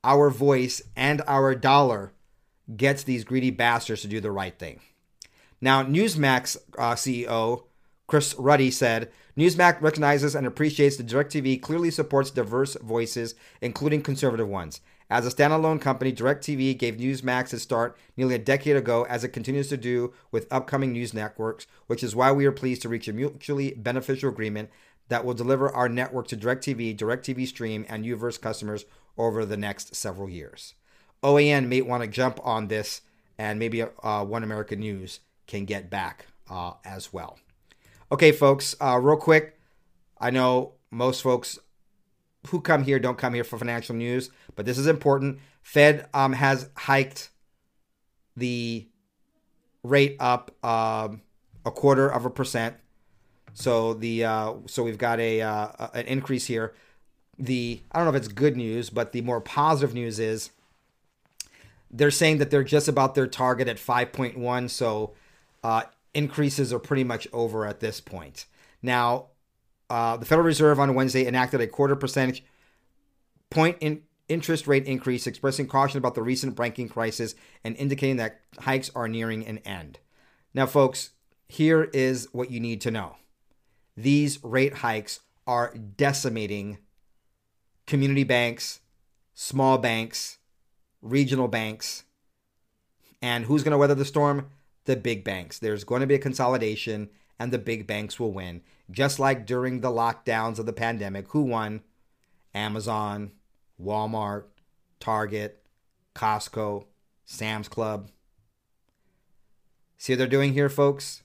our 0.03 0.31
voice 0.31 0.83
and 0.97 1.23
our 1.27 1.55
dollar 1.55 2.13
gets 2.77 3.03
these 3.03 3.25
greedy 3.25 3.51
bastards 3.51 4.03
to 4.03 4.09
do 4.09 4.21
the 4.21 4.31
right 4.31 4.59
thing. 4.59 4.81
Now, 5.61 5.85
Newsmax 5.85 6.57
uh, 6.79 6.95
CEO 6.95 7.65
Chris 8.11 8.35
Ruddy 8.37 8.73
said, 8.73 9.09
Newsmax 9.39 9.81
recognizes 9.81 10.35
and 10.35 10.45
appreciates 10.45 10.97
that 10.97 11.07
DirecTV 11.07 11.63
clearly 11.63 11.93
supports 11.93 12.33
diverse 12.33 12.75
voices, 12.83 13.37
including 13.61 14.03
conservative 14.03 14.49
ones. 14.49 14.81
As 15.09 15.25
a 15.25 15.31
standalone 15.31 15.81
company, 15.81 16.13
DirecTV 16.13 16.77
gave 16.77 16.97
Newsmax 16.97 17.55
its 17.55 17.63
start 17.63 17.97
nearly 18.17 18.35
a 18.35 18.39
decade 18.39 18.75
ago, 18.75 19.07
as 19.09 19.23
it 19.23 19.29
continues 19.29 19.69
to 19.69 19.77
do 19.77 20.13
with 20.33 20.53
upcoming 20.53 20.91
news 20.91 21.15
networks, 21.15 21.69
which 21.87 22.03
is 22.03 22.17
why 22.17 22.33
we 22.33 22.47
are 22.47 22.51
pleased 22.51 22.83
to 22.83 22.89
reach 22.89 23.07
a 23.07 23.13
mutually 23.13 23.75
beneficial 23.75 24.29
agreement 24.29 24.71
that 25.09 25.25
will 25.25 25.33
deliver 25.33 25.73
our 25.73 25.89
network 25.89 26.27
to 26.27 26.37
DirecTV, 26.37 26.97
DirecTV 26.97 27.47
Stream, 27.47 27.87
and 27.89 28.05
Uverse 28.05 28.41
customers 28.41 28.87
over 29.17 29.45
the 29.45 29.57
next 29.57 29.95
several 29.95 30.29
years. 30.29 30.75
OAN 31.23 31.69
may 31.69 31.81
want 31.81 32.03
to 32.03 32.09
jump 32.09 32.41
on 32.43 32.67
this, 32.67 33.03
and 33.39 33.61
maybe 33.61 33.83
uh, 33.83 34.25
One 34.25 34.43
American 34.43 34.81
News 34.81 35.21
can 35.47 35.65
get 35.65 35.89
back 35.89 36.27
uh, 36.51 36.73
as 36.85 37.13
well. 37.13 37.39
Okay, 38.13 38.33
folks, 38.33 38.75
uh, 38.81 38.99
real 39.01 39.17
quick. 39.17 39.57
I 40.19 40.31
know 40.31 40.73
most 40.91 41.23
folks 41.23 41.61
who 42.49 42.61
come 42.61 42.83
here 42.83 42.99
don't 42.99 43.17
come 43.17 43.35
here 43.35 43.45
for 43.45 43.57
financial 43.57 43.95
news, 43.95 44.31
but 44.57 44.67
this 44.67 44.79
is 44.79 44.89
important. 44.89 45.39
Fed 45.63 46.09
um, 46.13 46.33
has 46.33 46.69
hiked 46.77 47.31
the 48.37 48.89
rate 49.85 50.17
up 50.19 50.51
um, 50.65 51.23
a 51.65 51.71
quarter 51.71 52.09
of 52.09 52.25
a 52.25 52.31
percent. 52.31 52.75
So 53.53 53.95
the 53.95 54.25
uh, 54.25 54.55
so 54.67 54.83
we've 54.83 54.99
got 54.99 55.21
a 55.21 55.43
uh, 55.43 55.89
an 55.95 56.07
increase 56.07 56.47
here. 56.47 56.75
The 57.39 57.81
I 57.93 57.99
don't 57.99 58.07
know 58.07 58.17
if 58.17 58.25
it's 58.25 58.33
good 58.33 58.57
news, 58.57 58.91
but 58.91 59.13
the 59.13 59.21
more 59.21 59.41
positive 59.41 59.95
news 59.95 60.19
is 60.19 60.51
they're 61.93 62.11
saying 62.11 62.39
that 62.39 62.51
they're 62.51 62.65
just 62.65 62.89
about 62.89 63.15
their 63.15 63.27
target 63.27 63.69
at 63.69 63.77
5.1. 63.77 64.71
So 64.71 65.13
uh, 65.63 65.83
increases 66.15 66.73
are 66.73 66.79
pretty 66.79 67.05
much 67.05 67.29
over 67.33 67.67
at 67.67 67.81
this 67.81 68.01
point. 68.01 68.47
Now, 68.83 69.27
uh, 69.89 70.17
the 70.17 70.27
Federal 70.27 70.47
Reserve 70.47 70.79
on 70.79 70.95
Wednesday 70.95 71.27
enacted 71.27 71.61
a 71.61 71.67
quarter 71.67 71.97
percentage 71.97 72.45
point 73.51 73.77
in 73.81 74.03
interest 74.29 74.67
rate 74.67 74.87
increase, 74.87 75.27
expressing 75.27 75.67
caution 75.67 75.99
about 75.99 76.15
the 76.15 76.23
recent 76.23 76.55
banking 76.55 76.89
crisis 76.89 77.35
and 77.65 77.77
indicating 77.77 78.17
that 78.17 78.41
hikes 78.61 78.91
are 78.95 79.09
nearing 79.09 79.45
an 79.47 79.59
end. 79.59 79.99
Now, 80.55 80.67
folks, 80.67 81.11
here 81.49 81.91
is 81.93 82.29
what 82.33 82.51
you 82.51 82.61
need 82.61 82.81
to 82.83 82.91
know 82.91 83.17
these 83.97 84.43
rate 84.43 84.75
hikes 84.75 85.21
are 85.47 85.75
decimating 85.75 86.79
community 87.87 88.25
banks, 88.25 88.81
small 89.35 89.79
banks, 89.79 90.39
regional 91.03 91.49
banks. 91.49 92.05
And 93.21 93.45
who's 93.45 93.63
going 93.63 93.73
to 93.73 93.79
weather 93.79 93.95
the 93.95 94.05
storm? 94.05 94.49
The 94.85 94.97
big 94.97 95.25
banks. 95.25 95.59
There's 95.59 95.85
going 95.85 96.01
to 96.01 96.07
be 96.07 96.15
a 96.15 96.19
consolidation, 96.19 97.11
and 97.39 97.53
the 97.53 97.59
big 97.59 97.87
banks 97.87 98.19
will 98.19 98.33
win. 98.33 98.63
Just 98.91 99.19
like 99.19 99.47
during 99.47 99.81
the 99.81 99.91
lockdowns 99.91 100.59
of 100.59 100.67
the 100.67 100.73
pandemic, 100.73 101.29
who 101.29 101.43
won? 101.43 101.83
Amazon, 102.55 103.33
Walmart, 103.81 104.45
Target, 104.99 105.63
Costco, 106.15 106.85
Sam's 107.25 107.69
Club. 107.69 108.11
See 109.97 110.13
what 110.13 110.19
they're 110.19 110.27
doing 110.27 110.55
here, 110.55 110.69
folks? 110.69 111.23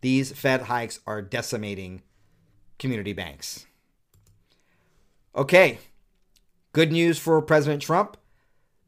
These 0.00 0.32
Fed 0.32 0.62
hikes 0.62 1.00
are 1.06 1.22
decimating 1.22 2.02
community 2.78 3.12
banks. 3.12 3.66
Okay, 5.36 5.78
good 6.72 6.90
news 6.90 7.18
for 7.18 7.40
President 7.40 7.82
Trump. 7.82 8.16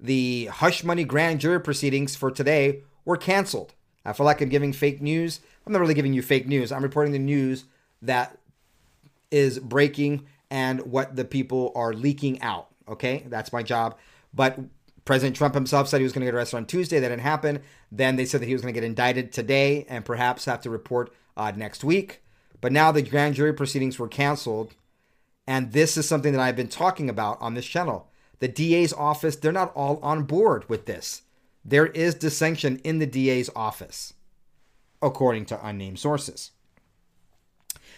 The 0.01 0.47
hush 0.47 0.83
money 0.83 1.05
grand 1.05 1.41
jury 1.41 1.61
proceedings 1.61 2.17
for 2.17 2.31
today 2.31 2.83
were 3.05 3.17
canceled. 3.17 3.75
I 4.05 4.13
feel 4.13 4.27
like 4.27 4.41
I'm 4.41 4.49
giving 4.49 4.73
fake 4.73 5.01
news. 5.01 5.41
I'm 5.67 5.73
not 5.73 5.81
really 5.81 5.95
giving 5.95 6.13
you 6.13 6.23
fake 6.23 6.47
news. 6.47 6.73
I'm 6.73 6.83
reporting 6.83 7.13
the 7.13 7.19
news 7.19 7.65
that 8.03 8.39
is 9.31 9.59
breaking 9.59 10.27
and 10.51 10.81
what 10.83 11.17
the 11.17 11.25
people 11.25 11.73
are 11.75 11.93
leaking 11.93 12.41
out. 12.43 12.69
Okay, 12.89 13.25
that's 13.29 13.53
my 13.53 13.63
job. 13.63 13.97
But 14.35 14.59
President 15.05 15.37
Trump 15.37 15.55
himself 15.55 15.89
said 15.89 15.99
he 15.99 16.05
was 16.05 16.13
going 16.13 16.21
to 16.21 16.27
get 16.27 16.35
arrested 16.35 16.57
on 16.57 16.67
Tuesday. 16.67 17.01
That 17.01 17.09
didn't 17.09 17.23
happen. 17.23 17.61
Then 17.91 18.17
they 18.17 18.25
said 18.25 18.41
that 18.41 18.47
he 18.47 18.53
was 18.53 18.63
going 18.63 18.73
to 18.73 18.81
get 18.81 18.87
indicted 18.87 19.33
today 19.33 19.87
and 19.89 20.05
perhaps 20.05 20.45
have 20.45 20.63
to 20.63 20.71
report 20.71 21.13
uh, 21.37 21.53
next 21.55 21.85
week. 21.85 22.23
But 22.61 22.73
now 22.73 22.93
the 22.93 23.03
grand 23.03 23.35
jury 23.35 23.53
proceedings 23.53 23.99
were 23.99 24.09
canceled. 24.09 24.75
And 25.47 25.73
this 25.73 25.97
is 25.97 26.09
something 26.09 26.33
that 26.33 26.41
I've 26.41 26.57
been 26.57 26.69
talking 26.69 27.11
about 27.11 27.41
on 27.41 27.55
this 27.55 27.67
channel. 27.67 28.09
The 28.39 28.49
DA's 28.49 28.93
office, 28.93 29.37
they're 29.37 29.53
not 29.53 29.75
all 29.75 29.99
on 30.03 30.25
board 30.25 30.69
with 30.69 30.87
this. 30.87 31.23
There 31.65 31.87
is 31.87 32.15
dissension 32.15 32.79
in 32.79 32.99
the 32.99 33.07
DA's 33.07 33.51
office, 33.55 34.15
according 35.01 35.47
to 35.47 35.67
unnamed 35.67 35.99
sources. 35.99 36.51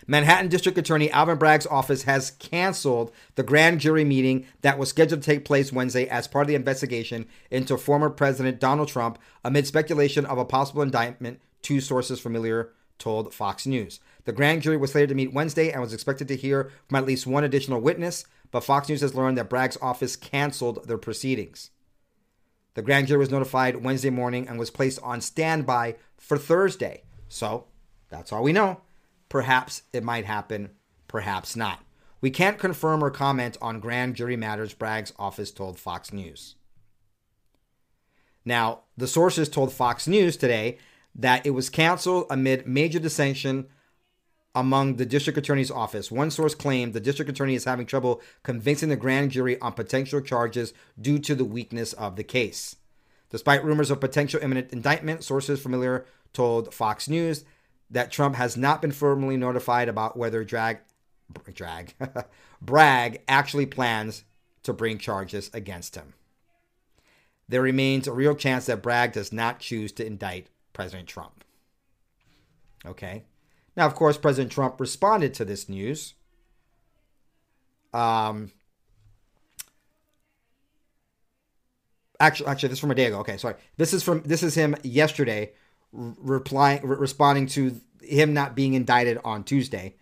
Manhattan 0.07 0.49
District 0.49 0.77
Attorney 0.77 1.11
Alvin 1.11 1.39
Bragg's 1.39 1.67
office 1.67 2.03
has 2.03 2.33
canceled 2.33 3.11
the 3.37 3.43
grand 3.43 3.81
jury 3.81 4.05
meeting 4.05 4.47
that 4.61 4.79
was 4.79 4.91
scheduled 4.91 5.23
to 5.23 5.27
take 5.27 5.47
place 5.47 5.73
Wednesday 5.73 6.07
as 6.09 6.29
part 6.29 6.43
of 6.43 6.49
the 6.49 6.55
investigation 6.55 7.27
into 7.51 7.79
former 7.79 8.11
President 8.11 8.61
Donald 8.61 8.89
Trump 8.89 9.19
amid 9.43 9.67
speculation 9.67 10.27
of 10.27 10.37
a 10.37 10.45
possible 10.45 10.83
indictment, 10.83 11.41
two 11.63 11.81
sources 11.81 12.21
familiar 12.21 12.73
told 12.99 13.33
Fox 13.33 13.67
News. 13.67 13.99
The 14.25 14.33
grand 14.33 14.63
jury 14.63 14.77
was 14.77 14.93
slated 14.93 15.09
to 15.09 15.15
meet 15.15 15.33
Wednesday 15.33 15.71
and 15.71 15.81
was 15.81 15.95
expected 15.95 16.29
to 16.29 16.37
hear 16.37 16.71
from 16.89 16.97
at 16.97 17.07
least 17.07 17.27
one 17.27 17.45
additional 17.45 17.81
witness, 17.81 18.27
but 18.51 18.65
Fox 18.65 18.89
News 18.89 19.01
has 19.01 19.15
learned 19.15 19.39
that 19.39 19.49
Bragg's 19.49 19.79
office 19.81 20.17
canceled 20.17 20.87
their 20.87 20.99
proceedings. 20.99 21.71
The 22.75 22.83
grand 22.83 23.07
jury 23.07 23.19
was 23.19 23.31
notified 23.31 23.83
Wednesday 23.85 24.11
morning 24.11 24.49
and 24.49 24.59
was 24.59 24.71
placed 24.71 25.01
on 25.03 25.21
standby 25.21 25.97
for 26.17 26.37
Thursday. 26.37 27.03
So 27.29 27.67
that's 28.09 28.33
all 28.33 28.43
we 28.43 28.53
know. 28.53 28.81
Perhaps 29.29 29.83
it 29.93 30.05
might 30.05 30.25
happen, 30.25 30.71
perhaps 31.09 31.57
not. 31.57 31.81
We 32.21 32.31
can't 32.31 32.59
confirm 32.59 33.03
or 33.03 33.11
comment 33.11 33.57
on 33.61 33.81
grand 33.81 34.17
jury 34.17 34.37
matters, 34.37 34.75
Bragg's 34.75 35.13
office 35.19 35.51
told 35.51 35.79
Fox 35.79 36.13
News. 36.13 36.57
Now, 38.45 38.81
the 38.97 39.07
sources 39.07 39.49
told 39.49 39.73
Fox 39.73 40.07
News 40.07 40.37
today 40.37 40.79
that 41.15 41.47
it 41.47 41.51
was 41.51 41.71
canceled 41.71 42.27
amid 42.31 42.67
major 42.67 42.99
dissension 42.99 43.67
among 44.55 44.97
the 44.97 45.07
district 45.07 45.39
attorney's 45.39 45.71
office. 45.71 46.11
One 46.11 46.31
source 46.31 46.55
claimed 46.55 46.93
the 46.93 47.01
district 47.01 47.31
attorney 47.31 47.55
is 47.55 47.65
having 47.65 47.87
trouble 47.87 48.23
convincing 48.43 48.89
the 48.89 48.97
grand 48.97 49.33
jury 49.33 49.61
on 49.61 49.73
potential 49.73 50.21
charges 50.21 50.73
due 51.01 51.19
to 51.21 51.35
the 51.35 51.45
weakness 51.45 51.93
of 51.93 52.17
the 52.17 52.25
case. 52.25 52.77
Despite 53.31 53.65
rumors 53.65 53.91
of 53.91 54.01
potential 54.01 54.41
imminent 54.43 54.73
indictment, 54.73 55.25
sources 55.25 55.61
familiar 55.61 56.07
told 56.33 56.73
Fox 56.73 57.09
News 57.09 57.45
that 57.91 58.13
Trump 58.13 58.37
has 58.37 58.57
not 58.57 58.81
been 58.81 58.93
formally 58.93 59.37
notified 59.37 59.89
about 59.89 60.17
whether 60.17 60.45
drag, 60.45 60.79
drag, 61.53 61.95
Bragg 62.63 63.23
actually 63.27 63.67
plans 63.67 64.25
to 64.63 64.73
bring 64.73 64.99
charges 64.99 65.51
against 65.53 65.97
him. 65.97 66.15
There 67.49 67.63
remains 67.63 68.07
a 68.07 68.13
real 68.13 68.35
chance 68.35 68.67
that 68.67 68.83
Bragg 68.83 69.13
does 69.13 69.33
not 69.33 69.61
choose 69.61 69.93
to 69.93 70.07
indict 70.07 70.49
President 70.73 71.09
Trump. 71.09 71.45
Okay. 72.87 73.25
Now, 73.77 73.87
of 73.87 73.95
course, 73.95 74.17
President 74.17 74.53
Trump 74.53 74.81
responded 74.81 75.35
to 75.35 75.45
this 75.45 75.69
news. 75.69 76.15
Um, 77.93 78.53
actually, 82.21 82.49
actually, 82.49 82.69
this 82.69 82.77
is 82.77 82.81
from 82.81 82.91
a 82.91 82.95
day 82.95 83.07
ago. 83.07 83.19
Okay, 83.21 83.37
sorry. 83.37 83.55
This 83.77 83.93
is 83.93 84.03
from 84.03 84.23
this 84.23 84.43
is 84.43 84.55
him 84.55 84.77
yesterday, 84.83 85.53
replying, 85.93 86.87
re- 86.87 86.97
responding 86.97 87.47
to 87.49 87.81
him 88.03 88.35
not 88.35 88.55
being 88.55 88.75
indicted 88.75 89.19
on 89.25 89.45
Tuesday. 89.45 89.97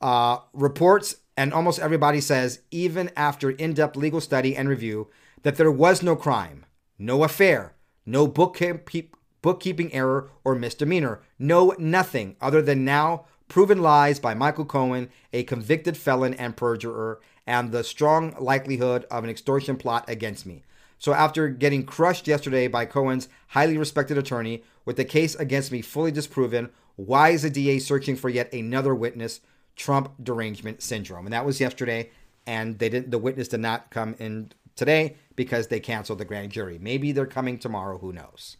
Uh, 0.00 0.38
reports 0.52 1.16
and 1.36 1.52
almost 1.52 1.78
everybody 1.78 2.20
says, 2.20 2.60
even 2.70 3.10
after 3.16 3.50
in-depth 3.50 3.96
legal 3.96 4.20
study 4.20 4.56
and 4.56 4.68
review, 4.68 5.08
that 5.42 5.56
there 5.56 5.70
was 5.70 6.02
no 6.02 6.14
crime, 6.16 6.66
no 6.98 7.24
affair, 7.24 7.74
no 8.04 8.26
bookkeeping 8.26 9.10
bookkeeping 9.42 9.92
error, 9.92 10.30
or 10.44 10.54
misdemeanor. 10.54 11.20
No, 11.38 11.74
nothing 11.78 12.36
other 12.40 12.62
than 12.62 12.84
now 12.84 13.26
proven 13.48 13.82
lies 13.82 14.18
by 14.18 14.32
Michael 14.32 14.64
Cohen, 14.64 15.10
a 15.32 15.42
convicted 15.42 15.96
felon 15.96 16.32
and 16.34 16.56
perjurer, 16.56 17.20
and 17.46 17.70
the 17.70 17.84
strong 17.84 18.34
likelihood 18.40 19.04
of 19.10 19.24
an 19.24 19.30
extortion 19.30 19.76
plot 19.76 20.04
against 20.08 20.46
me. 20.46 20.62
So, 20.98 21.12
after 21.12 21.48
getting 21.48 21.84
crushed 21.84 22.28
yesterday 22.28 22.68
by 22.68 22.86
Cohen's 22.86 23.28
highly 23.48 23.76
respected 23.76 24.16
attorney, 24.16 24.62
with 24.84 24.96
the 24.96 25.04
case 25.04 25.34
against 25.34 25.72
me 25.72 25.82
fully 25.82 26.12
disproven, 26.12 26.70
why 26.96 27.30
is 27.30 27.42
the 27.42 27.50
DA 27.50 27.78
searching 27.78 28.16
for 28.16 28.28
yet 28.28 28.52
another 28.54 28.94
witness? 28.94 29.40
Trump 29.74 30.12
derangement 30.22 30.82
syndrome. 30.82 31.26
And 31.26 31.32
that 31.32 31.44
was 31.44 31.60
yesterday, 31.60 32.10
and 32.46 32.78
they 32.78 32.88
didn't. 32.88 33.10
The 33.10 33.18
witness 33.18 33.48
did 33.48 33.60
not 33.60 33.90
come 33.90 34.14
in 34.18 34.52
today 34.76 35.16
because 35.34 35.68
they 35.68 35.80
canceled 35.80 36.18
the 36.18 36.24
grand 36.24 36.52
jury. 36.52 36.78
Maybe 36.80 37.12
they're 37.12 37.26
coming 37.26 37.58
tomorrow. 37.58 37.98
Who 37.98 38.12
knows? 38.12 38.56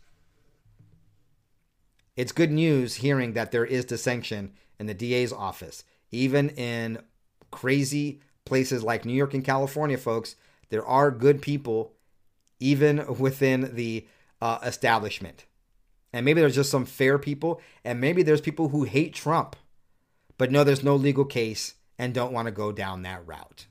It's 2.16 2.32
good 2.32 2.50
news 2.50 2.96
hearing 2.96 3.32
that 3.32 3.52
there 3.52 3.64
is 3.64 3.84
dissension 3.84 4.52
in 4.78 4.86
the 4.86 4.94
DA's 4.94 5.32
office. 5.32 5.84
Even 6.10 6.50
in 6.50 7.02
crazy 7.50 8.20
places 8.44 8.82
like 8.82 9.04
New 9.04 9.14
York 9.14 9.34
and 9.34 9.44
California, 9.44 9.96
folks, 9.96 10.36
there 10.68 10.84
are 10.84 11.10
good 11.10 11.40
people 11.40 11.94
even 12.60 13.18
within 13.18 13.74
the 13.74 14.06
uh, 14.40 14.58
establishment. 14.62 15.46
And 16.12 16.24
maybe 16.24 16.40
there's 16.40 16.54
just 16.54 16.70
some 16.70 16.84
fair 16.84 17.18
people, 17.18 17.60
and 17.84 18.00
maybe 18.00 18.22
there's 18.22 18.40
people 18.40 18.68
who 18.68 18.84
hate 18.84 19.14
Trump, 19.14 19.56
but 20.36 20.50
know 20.50 20.62
there's 20.62 20.84
no 20.84 20.96
legal 20.96 21.24
case 21.24 21.74
and 21.98 22.12
don't 22.12 22.32
want 22.32 22.46
to 22.46 22.52
go 22.52 22.72
down 22.72 23.02
that 23.02 23.26
route. 23.26 23.66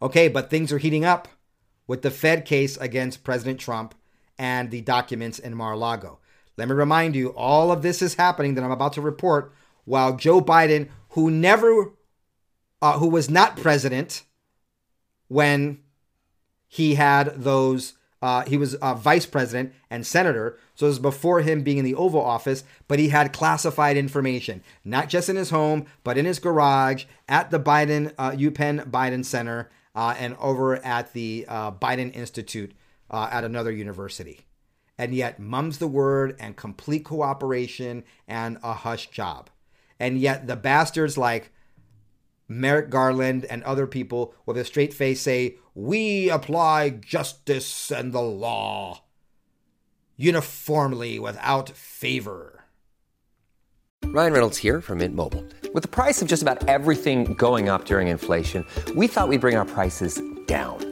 Okay, 0.00 0.28
but 0.28 0.50
things 0.50 0.72
are 0.72 0.78
heating 0.78 1.04
up 1.04 1.28
with 1.86 2.02
the 2.02 2.10
Fed 2.10 2.44
case 2.44 2.76
against 2.78 3.22
President 3.22 3.60
Trump 3.60 3.94
and 4.36 4.70
the 4.70 4.80
documents 4.80 5.38
in 5.38 5.54
Mar 5.54 5.74
a 5.74 5.76
Lago. 5.76 6.18
Let 6.56 6.68
me 6.68 6.74
remind 6.74 7.16
you, 7.16 7.28
all 7.28 7.72
of 7.72 7.82
this 7.82 8.02
is 8.02 8.14
happening 8.14 8.54
that 8.54 8.64
I'm 8.64 8.70
about 8.70 8.92
to 8.94 9.00
report 9.00 9.52
while 9.84 10.16
Joe 10.16 10.40
Biden, 10.40 10.88
who 11.10 11.30
never, 11.30 11.92
uh, 12.80 12.98
who 12.98 13.08
was 13.08 13.30
not 13.30 13.56
president 13.56 14.22
when 15.28 15.80
he 16.68 16.94
had 16.94 17.42
those, 17.42 17.94
uh, 18.20 18.44
he 18.44 18.56
was 18.56 18.74
uh, 18.76 18.94
vice 18.94 19.26
president 19.26 19.72
and 19.90 20.06
senator. 20.06 20.58
So 20.74 20.86
it 20.86 20.90
was 20.90 20.98
before 20.98 21.40
him 21.40 21.62
being 21.62 21.78
in 21.78 21.84
the 21.84 21.94
Oval 21.94 22.20
Office, 22.20 22.64
but 22.86 22.98
he 22.98 23.08
had 23.08 23.32
classified 23.32 23.96
information, 23.96 24.62
not 24.84 25.08
just 25.08 25.28
in 25.28 25.36
his 25.36 25.50
home, 25.50 25.86
but 26.04 26.18
in 26.18 26.26
his 26.26 26.38
garage, 26.38 27.04
at 27.28 27.50
the 27.50 27.60
Biden, 27.60 28.12
uh, 28.18 28.32
UPenn 28.32 28.90
Biden 28.90 29.24
Center, 29.24 29.70
uh, 29.94 30.14
and 30.18 30.36
over 30.38 30.76
at 30.84 31.12
the 31.12 31.46
uh, 31.48 31.72
Biden 31.72 32.14
Institute 32.14 32.72
uh, 33.10 33.28
at 33.30 33.44
another 33.44 33.72
university 33.72 34.46
and 35.02 35.16
yet 35.16 35.40
mum's 35.40 35.78
the 35.78 35.88
word 35.88 36.36
and 36.38 36.54
complete 36.54 37.04
cooperation 37.04 38.04
and 38.28 38.56
a 38.62 38.72
hush 38.72 39.10
job. 39.10 39.50
And 39.98 40.16
yet 40.16 40.46
the 40.46 40.54
bastards 40.54 41.18
like 41.18 41.50
Merrick 42.46 42.88
Garland 42.88 43.44
and 43.46 43.64
other 43.64 43.88
people 43.88 44.32
with 44.46 44.56
a 44.56 44.64
straight 44.64 44.94
face 44.94 45.20
say, 45.20 45.56
We 45.74 46.30
apply 46.30 46.90
justice 46.90 47.90
and 47.90 48.12
the 48.12 48.22
law 48.22 49.02
uniformly 50.16 51.18
without 51.18 51.70
favor. 51.70 52.62
Ryan 54.04 54.32
Reynolds 54.32 54.58
here 54.58 54.80
from 54.80 54.98
Mint 54.98 55.16
Mobile. 55.16 55.44
With 55.74 55.82
the 55.82 55.88
price 55.88 56.22
of 56.22 56.28
just 56.28 56.42
about 56.42 56.68
everything 56.68 57.34
going 57.34 57.68
up 57.68 57.86
during 57.86 58.06
inflation, 58.06 58.64
we 58.94 59.08
thought 59.08 59.26
we'd 59.26 59.40
bring 59.40 59.56
our 59.56 59.64
prices 59.64 60.22
down. 60.46 60.91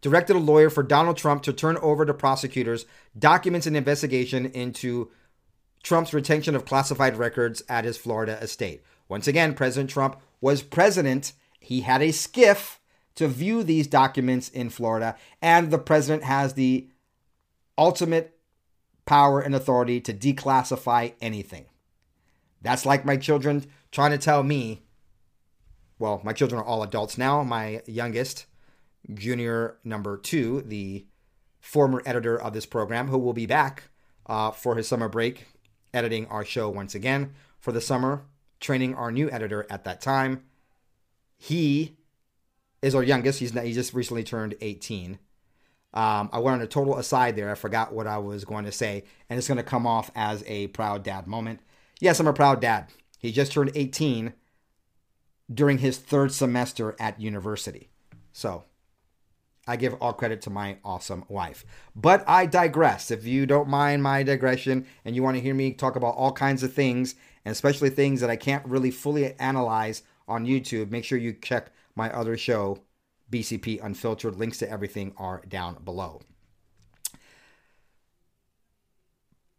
directed 0.00 0.36
a 0.36 0.38
lawyer 0.38 0.70
for 0.70 0.82
Donald 0.82 1.16
Trump 1.16 1.42
to 1.42 1.52
turn 1.52 1.76
over 1.78 2.04
to 2.04 2.14
prosecutors 2.14 2.86
documents 3.18 3.66
and 3.66 3.76
investigation 3.76 4.46
into 4.46 5.10
Trump's 5.82 6.14
retention 6.14 6.54
of 6.54 6.64
classified 6.64 7.16
records 7.16 7.62
at 7.68 7.84
his 7.84 7.96
Florida 7.96 8.38
estate. 8.42 8.82
Once 9.08 9.26
again, 9.26 9.54
President 9.54 9.90
Trump 9.90 10.20
was 10.40 10.62
president. 10.62 11.32
He 11.58 11.80
had 11.82 12.02
a 12.02 12.08
SCIF 12.08 12.76
to 13.16 13.28
view 13.28 13.62
these 13.62 13.86
documents 13.86 14.48
in 14.48 14.70
Florida, 14.70 15.16
and 15.42 15.70
the 15.70 15.78
president 15.78 16.24
has 16.24 16.54
the 16.54 16.88
ultimate 17.76 18.38
power 19.04 19.40
and 19.40 19.54
authority 19.54 20.00
to 20.00 20.14
declassify 20.14 21.12
anything. 21.20 21.66
That's 22.62 22.86
like 22.86 23.04
my 23.04 23.16
children 23.16 23.66
trying 23.90 24.12
to 24.12 24.18
tell 24.18 24.42
me. 24.42 24.82
Well, 25.98 26.20
my 26.24 26.32
children 26.32 26.60
are 26.60 26.64
all 26.64 26.82
adults 26.82 27.18
now. 27.18 27.42
My 27.42 27.82
youngest, 27.86 28.46
junior 29.12 29.78
number 29.84 30.16
two, 30.16 30.62
the 30.62 31.06
former 31.60 32.02
editor 32.06 32.40
of 32.40 32.52
this 32.52 32.66
program, 32.66 33.08
who 33.08 33.18
will 33.18 33.32
be 33.32 33.46
back 33.46 33.84
uh, 34.26 34.50
for 34.50 34.76
his 34.76 34.88
summer 34.88 35.08
break, 35.08 35.46
editing 35.92 36.26
our 36.26 36.44
show 36.44 36.68
once 36.68 36.94
again 36.94 37.34
for 37.58 37.72
the 37.72 37.80
summer, 37.80 38.24
training 38.60 38.94
our 38.94 39.10
new 39.10 39.30
editor 39.30 39.66
at 39.70 39.84
that 39.84 40.00
time. 40.00 40.42
He 41.36 41.96
is 42.82 42.94
our 42.94 43.02
youngest. 43.02 43.38
He's 43.38 43.54
not, 43.54 43.64
he 43.64 43.72
just 43.72 43.94
recently 43.94 44.24
turned 44.24 44.54
18. 44.60 45.18
Um, 45.92 46.30
I 46.32 46.38
went 46.38 46.56
on 46.56 46.62
a 46.62 46.66
total 46.66 46.98
aside 46.98 47.36
there. 47.36 47.50
I 47.50 47.54
forgot 47.54 47.92
what 47.92 48.06
I 48.06 48.18
was 48.18 48.44
going 48.44 48.64
to 48.64 48.72
say, 48.72 49.04
and 49.28 49.38
it's 49.38 49.48
going 49.48 49.58
to 49.58 49.64
come 49.64 49.86
off 49.86 50.10
as 50.14 50.44
a 50.46 50.68
proud 50.68 51.02
dad 51.02 51.26
moment. 51.26 51.60
Yes, 52.00 52.20
I'm 52.20 52.28
a 52.28 52.32
proud 52.32 52.60
dad. 52.60 52.86
He 53.18 53.32
just 53.32 53.52
turned 53.52 53.72
18 53.74 54.32
during 55.52 55.78
his 55.78 55.98
third 55.98 56.32
semester 56.32 56.94
at 56.98 57.20
university. 57.20 57.90
So 58.32 58.64
I 59.70 59.76
give 59.76 59.94
all 60.00 60.12
credit 60.12 60.42
to 60.42 60.50
my 60.50 60.78
awesome 60.84 61.24
wife. 61.28 61.64
But 61.94 62.28
I 62.28 62.46
digress. 62.46 63.12
If 63.12 63.24
you 63.24 63.46
don't 63.46 63.68
mind 63.68 64.02
my 64.02 64.24
digression 64.24 64.84
and 65.04 65.14
you 65.14 65.22
want 65.22 65.36
to 65.36 65.40
hear 65.40 65.54
me 65.54 65.72
talk 65.72 65.94
about 65.94 66.16
all 66.16 66.32
kinds 66.32 66.64
of 66.64 66.72
things, 66.72 67.14
and 67.44 67.52
especially 67.52 67.88
things 67.88 68.20
that 68.20 68.30
I 68.30 68.34
can't 68.34 68.66
really 68.66 68.90
fully 68.90 69.32
analyze 69.38 70.02
on 70.26 70.44
YouTube, 70.44 70.90
make 70.90 71.04
sure 71.04 71.18
you 71.18 71.34
check 71.34 71.70
my 71.94 72.12
other 72.12 72.36
show, 72.36 72.80
BCP 73.30 73.80
Unfiltered. 73.80 74.34
Links 74.34 74.58
to 74.58 74.68
everything 74.68 75.14
are 75.16 75.40
down 75.48 75.76
below. 75.84 76.20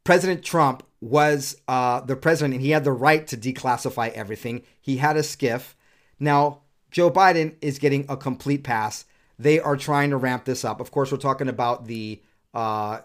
President 0.03 0.43
Trump 0.43 0.83
was 0.99 1.55
uh, 1.69 2.01
the 2.01 2.17
president 2.17 2.55
and 2.55 2.61
he 2.61 2.71
had 2.71 2.83
the 2.83 2.91
right 2.91 3.25
to 3.27 3.37
declassify 3.37 4.11
everything. 4.11 4.63
He 4.81 4.97
had 4.97 5.15
a 5.15 5.21
SCIF. 5.21 5.73
Now, 6.19 6.63
Joe 6.91 7.09
Biden 7.09 7.55
is 7.61 7.79
getting 7.79 8.05
a 8.09 8.17
complete 8.17 8.65
pass. 8.65 9.05
They 9.41 9.59
are 9.59 9.75
trying 9.75 10.11
to 10.11 10.17
ramp 10.17 10.45
this 10.45 10.63
up. 10.63 10.79
Of 10.79 10.91
course, 10.91 11.11
we're 11.11 11.17
talking 11.17 11.49
about 11.49 11.87
the 11.87 12.21
uh, 12.53 12.99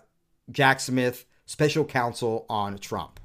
Jack 0.51 0.81
Smith 0.81 1.25
special 1.47 1.87
counsel 1.87 2.45
on 2.51 2.77
Trump. 2.77 3.21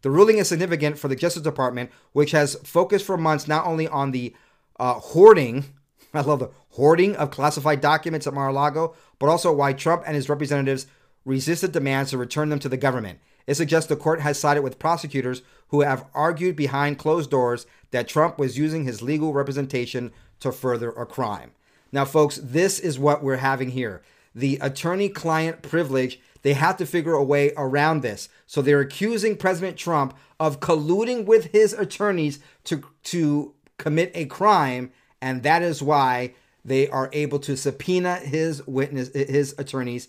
The 0.00 0.10
ruling 0.10 0.38
is 0.38 0.48
significant 0.48 0.98
for 0.98 1.08
the 1.08 1.16
Justice 1.16 1.42
Department, 1.42 1.90
which 2.12 2.30
has 2.30 2.54
focused 2.64 3.04
for 3.04 3.18
months 3.18 3.48
not 3.48 3.66
only 3.66 3.86
on 3.86 4.12
the 4.12 4.34
uh, 4.80 4.94
hoarding, 4.94 5.64
I 6.14 6.22
love 6.22 6.38
the 6.38 6.50
hoarding 6.70 7.16
of 7.16 7.30
classified 7.30 7.82
documents 7.82 8.26
at 8.26 8.32
Mar 8.32 8.48
a 8.48 8.52
Lago, 8.52 8.94
but 9.18 9.28
also 9.28 9.52
why 9.52 9.74
Trump 9.74 10.04
and 10.06 10.16
his 10.16 10.30
representatives 10.30 10.86
resisted 11.26 11.72
demands 11.72 12.12
to 12.12 12.18
return 12.18 12.48
them 12.48 12.60
to 12.60 12.68
the 12.70 12.78
government. 12.78 13.18
It 13.46 13.56
suggests 13.56 13.88
the 13.88 13.96
court 13.96 14.22
has 14.22 14.38
sided 14.38 14.62
with 14.62 14.78
prosecutors 14.78 15.42
who 15.68 15.82
have 15.82 16.06
argued 16.14 16.56
behind 16.56 16.98
closed 16.98 17.30
doors 17.30 17.66
that 17.90 18.08
Trump 18.08 18.38
was 18.38 18.56
using 18.56 18.84
his 18.84 19.02
legal 19.02 19.34
representation 19.34 20.12
to 20.40 20.50
further 20.50 20.92
a 20.92 21.04
crime. 21.04 21.50
Now, 21.92 22.04
folks, 22.04 22.38
this 22.42 22.78
is 22.78 22.98
what 22.98 23.22
we're 23.22 23.36
having 23.36 23.70
here. 23.70 24.02
The 24.34 24.58
attorney 24.60 25.08
client 25.08 25.62
privilege, 25.62 26.20
they 26.42 26.52
have 26.52 26.76
to 26.76 26.86
figure 26.86 27.14
a 27.14 27.24
way 27.24 27.52
around 27.56 28.02
this. 28.02 28.28
So 28.46 28.62
they're 28.62 28.80
accusing 28.80 29.36
President 29.36 29.76
Trump 29.76 30.16
of 30.38 30.60
colluding 30.60 31.24
with 31.24 31.46
his 31.52 31.72
attorneys 31.72 32.38
to, 32.64 32.84
to 33.04 33.54
commit 33.78 34.12
a 34.14 34.26
crime. 34.26 34.92
And 35.20 35.42
that 35.42 35.62
is 35.62 35.82
why 35.82 36.34
they 36.64 36.88
are 36.88 37.10
able 37.12 37.38
to 37.40 37.56
subpoena 37.56 38.16
his 38.16 38.66
witness, 38.66 39.08
his 39.14 39.54
attorneys 39.58 40.08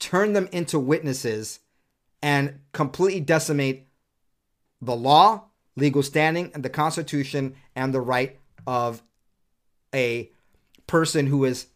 turn 0.00 0.32
them 0.32 0.48
into 0.50 0.78
witnesses 0.80 1.60
and 2.22 2.58
completely 2.72 3.20
decimate 3.20 3.86
the 4.82 4.96
law, 4.96 5.44
legal 5.76 6.02
standing, 6.02 6.50
and 6.54 6.64
the 6.64 6.70
Constitution 6.70 7.54
and 7.76 7.94
the 7.94 8.00
right 8.00 8.40
of 8.66 9.02
a 9.94 10.32
person 10.90 11.28
who 11.28 11.44
is 11.44 11.68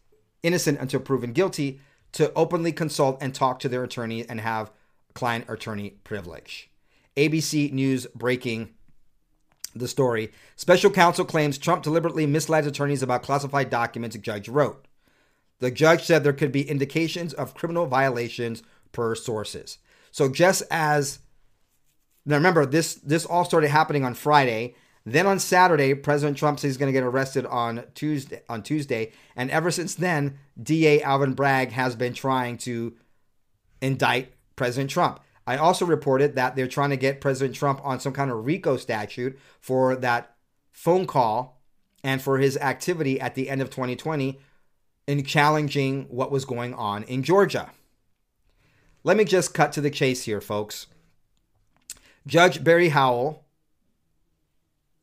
innocent 0.43 0.77
until 0.77 0.99
proven 0.99 1.31
guilty 1.31 1.79
to 2.11 2.33
openly 2.33 2.73
consult 2.73 3.17
and 3.21 3.33
talk 3.33 3.59
to 3.59 3.69
their 3.69 3.81
attorney 3.81 4.27
and 4.27 4.41
have 4.41 4.71
client 5.13 5.45
attorney 5.47 5.91
privilege. 6.03 6.69
ABC 7.15 7.71
News 7.71 8.07
breaking 8.13 8.73
the 9.73 9.87
story. 9.87 10.33
Special 10.57 10.91
counsel 10.91 11.23
claims 11.23 11.57
Trump 11.57 11.81
deliberately 11.81 12.25
misled 12.25 12.67
attorneys 12.67 13.01
about 13.01 13.23
classified 13.23 13.69
documents, 13.69 14.17
a 14.17 14.19
judge 14.19 14.49
wrote. 14.49 14.85
The 15.59 15.71
judge 15.71 16.03
said 16.03 16.25
there 16.25 16.33
could 16.33 16.51
be 16.51 16.69
indications 16.69 17.33
of 17.33 17.53
criminal 17.53 17.85
violations 17.85 18.63
per 18.91 19.15
sources. 19.15 19.77
So 20.11 20.27
just 20.27 20.61
as 20.69 21.19
now 22.25 22.35
remember 22.35 22.65
this 22.65 22.95
this 22.95 23.25
all 23.25 23.45
started 23.45 23.69
happening 23.69 24.03
on 24.03 24.13
Friday. 24.13 24.75
Then 25.05 25.27
on 25.27 25.37
Saturday, 25.39 25.93
President 25.93 26.37
Trump 26.37 26.59
says 26.59 26.69
he's 26.69 26.77
going 26.77 26.91
to 26.91 26.99
get 26.99 27.03
arrested 27.03 27.45
on 27.45 27.83
Tuesday 27.93 28.41
on 28.49 28.63
Tuesday, 28.63 29.11
and 29.35 29.51
ever 29.51 29.69
since 29.69 29.93
then, 29.93 30.39
DA 30.61 31.01
Alvin 31.01 31.33
Bragg 31.33 31.71
has 31.71 31.95
been 31.95 32.13
trying 32.13 32.57
to 32.59 32.95
indict 33.81 34.33
President 34.55 34.89
Trump. 34.89 35.19
I 35.47 35.57
also 35.57 35.85
reported 35.85 36.35
that 36.35 36.55
they're 36.55 36.67
trying 36.67 36.89
to 36.89 36.97
get 36.97 37.21
President 37.21 37.55
Trump 37.55 37.79
on 37.83 37.99
some 37.99 38.13
kind 38.13 38.31
of 38.31 38.45
RICO 38.45 38.77
statute 38.77 39.37
for 39.59 39.95
that 39.97 40.35
phone 40.71 41.05
call 41.05 41.61
and 42.03 42.19
for 42.19 42.39
his 42.39 42.57
activity 42.57 43.21
at 43.21 43.35
the 43.35 43.49
end 43.49 43.61
of 43.61 43.69
2020 43.69 44.39
in 45.07 45.23
challenging 45.23 46.05
what 46.09 46.31
was 46.31 46.45
going 46.45 46.73
on 46.73 47.03
in 47.03 47.21
Georgia. 47.21 47.69
Let 49.03 49.17
me 49.17 49.23
just 49.23 49.53
cut 49.53 49.71
to 49.73 49.81
the 49.81 49.91
chase 49.91 50.23
here, 50.23 50.41
folks. 50.41 50.87
Judge 52.25 52.63
Barry 52.63 52.89
Howell 52.89 53.44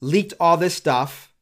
leaked 0.03 0.35
all 0.39 0.59
this 0.59 0.75
stuff 0.75 1.33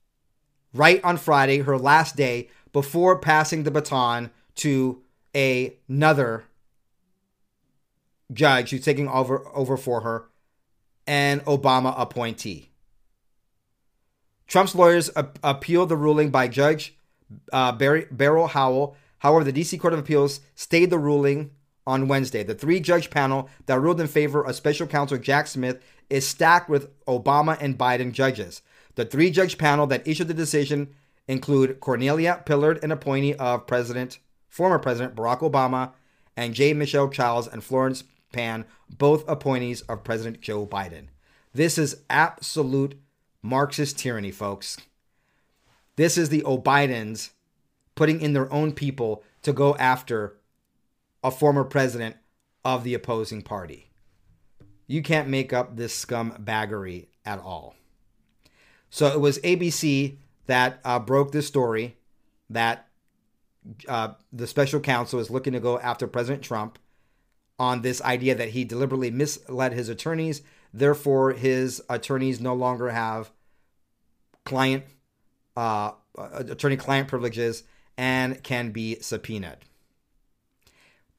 right 0.73 1.03
on 1.03 1.17
Friday, 1.17 1.59
her 1.61 1.77
last 1.77 2.15
day, 2.15 2.49
before 2.73 3.19
passing 3.19 3.65
the 3.65 3.71
baton 3.71 4.31
to 4.55 5.03
a, 5.35 5.75
another 5.89 6.45
judge 8.33 8.71
who's 8.71 8.85
taking 8.85 9.09
over, 9.09 9.45
over 9.55 9.77
for 9.77 10.03
her, 10.03 10.29
an 11.07 11.41
Obama 11.41 11.93
appointee. 11.99 12.71
Trump's 14.47 14.75
lawyers 14.75 15.11
a- 15.17 15.29
appealed 15.43 15.89
the 15.89 15.97
ruling 15.97 16.31
by 16.31 16.47
Judge 16.47 16.95
uh, 17.53 17.73
Barry, 17.73 18.07
Beryl 18.11 18.49
Howell. 18.49 18.97
However, 19.19 19.45
the 19.45 19.53
D.C. 19.53 19.79
Court 19.79 19.93
of 19.93 19.99
Appeals 19.99 20.41
stayed 20.55 20.91
the 20.91 20.99
ruling 20.99 21.53
on 21.87 22.09
Wednesday. 22.09 22.43
The 22.43 22.55
three 22.55 22.81
judge 22.81 23.11
panel 23.11 23.49
that 23.67 23.81
ruled 23.81 24.01
in 24.01 24.07
favor 24.07 24.45
of 24.45 24.55
special 24.55 24.87
counsel 24.87 25.19
Jack 25.19 25.47
Smith 25.47 25.83
is 26.09 26.27
stacked 26.27 26.69
with 26.69 26.91
Obama 27.07 27.57
and 27.61 27.79
Biden 27.79 28.13
judges. 28.13 28.63
The 28.97 29.05
three 29.05 29.31
judge 29.31 29.59
panel 29.59 29.87
that 29.89 30.07
issued 30.07 30.29
the 30.29 30.35
decision 30.35 30.95
include 31.29 31.81
Cornelia 31.81 32.43
Pillard, 32.45 32.83
an 32.83 32.91
appointee 32.91 33.35
of 33.35 33.67
President, 33.67 34.19
former 34.49 34.79
President 34.79 35.15
Barack 35.15 35.41
Obama, 35.41 35.93
and 36.37 36.55
J. 36.55 36.73
Michelle 36.73 37.09
Childs 37.09 37.47
and 37.47 37.63
Florence 37.63 38.05
Pan, 38.33 38.65
both 38.89 39.29
appointees 39.29 39.83
of 39.83 40.05
President 40.05 40.41
Joe 40.41 40.67
Biden. 40.67 41.07
This 41.53 41.79
is 41.79 42.03
absolute 42.09 43.01
Marxist 43.43 43.99
tyranny, 43.99 44.31
folks. 44.31 44.77
This 45.97 46.17
is 46.17 46.29
the 46.29 46.45
O'Bidens 46.45 47.31
putting 47.95 48.21
in 48.21 48.33
their 48.33 48.53
own 48.53 48.73
people 48.73 49.23
to 49.43 49.53
go 49.53 49.77
after 49.77 50.37
a 51.23 51.31
former 51.31 51.65
president 51.65 52.17
of 52.65 52.85
the 52.85 52.95
opposing 52.95 53.43
party. 53.43 53.91
You 54.87 55.03
can't 55.03 55.29
make 55.29 55.53
up 55.53 55.77
this 55.77 56.05
scumbaggery 56.05 57.07
at 57.25 57.39
all. 57.39 57.77
So 58.91 59.07
it 59.07 59.21
was 59.21 59.39
ABC 59.39 60.17
that 60.47 60.81
uh, 60.85 60.99
broke 60.99 61.33
this 61.33 61.47
story 61.47 61.97
that 62.49 62.89
uh, 63.89 64.15
the 64.33 64.47
special 64.47 64.81
counsel 64.81 65.21
is 65.21 65.31
looking 65.31 65.53
to 65.53 65.61
go 65.61 65.79
after 65.79 66.07
President 66.07 66.43
Trump 66.43 66.79
on 67.59 67.83
this 67.83 68.03
idea 68.03 68.35
that 68.35 68.49
he 68.49 68.65
deliberately 68.65 69.11
misled 69.11 69.73
his 69.73 69.89
attorneys. 69.89 70.43
Therefore, 70.73 71.33
his 71.33 71.83
attorneys 71.89 72.41
no 72.41 72.55
longer 72.55 72.91
have 72.91 73.31
client 74.45 74.85
uh, 75.57 75.93
attorney 76.17 76.77
client 76.77 77.07
privileges 77.07 77.63
and 77.97 78.43
can 78.43 78.71
be 78.71 78.97
subpoenaed. 79.01 79.59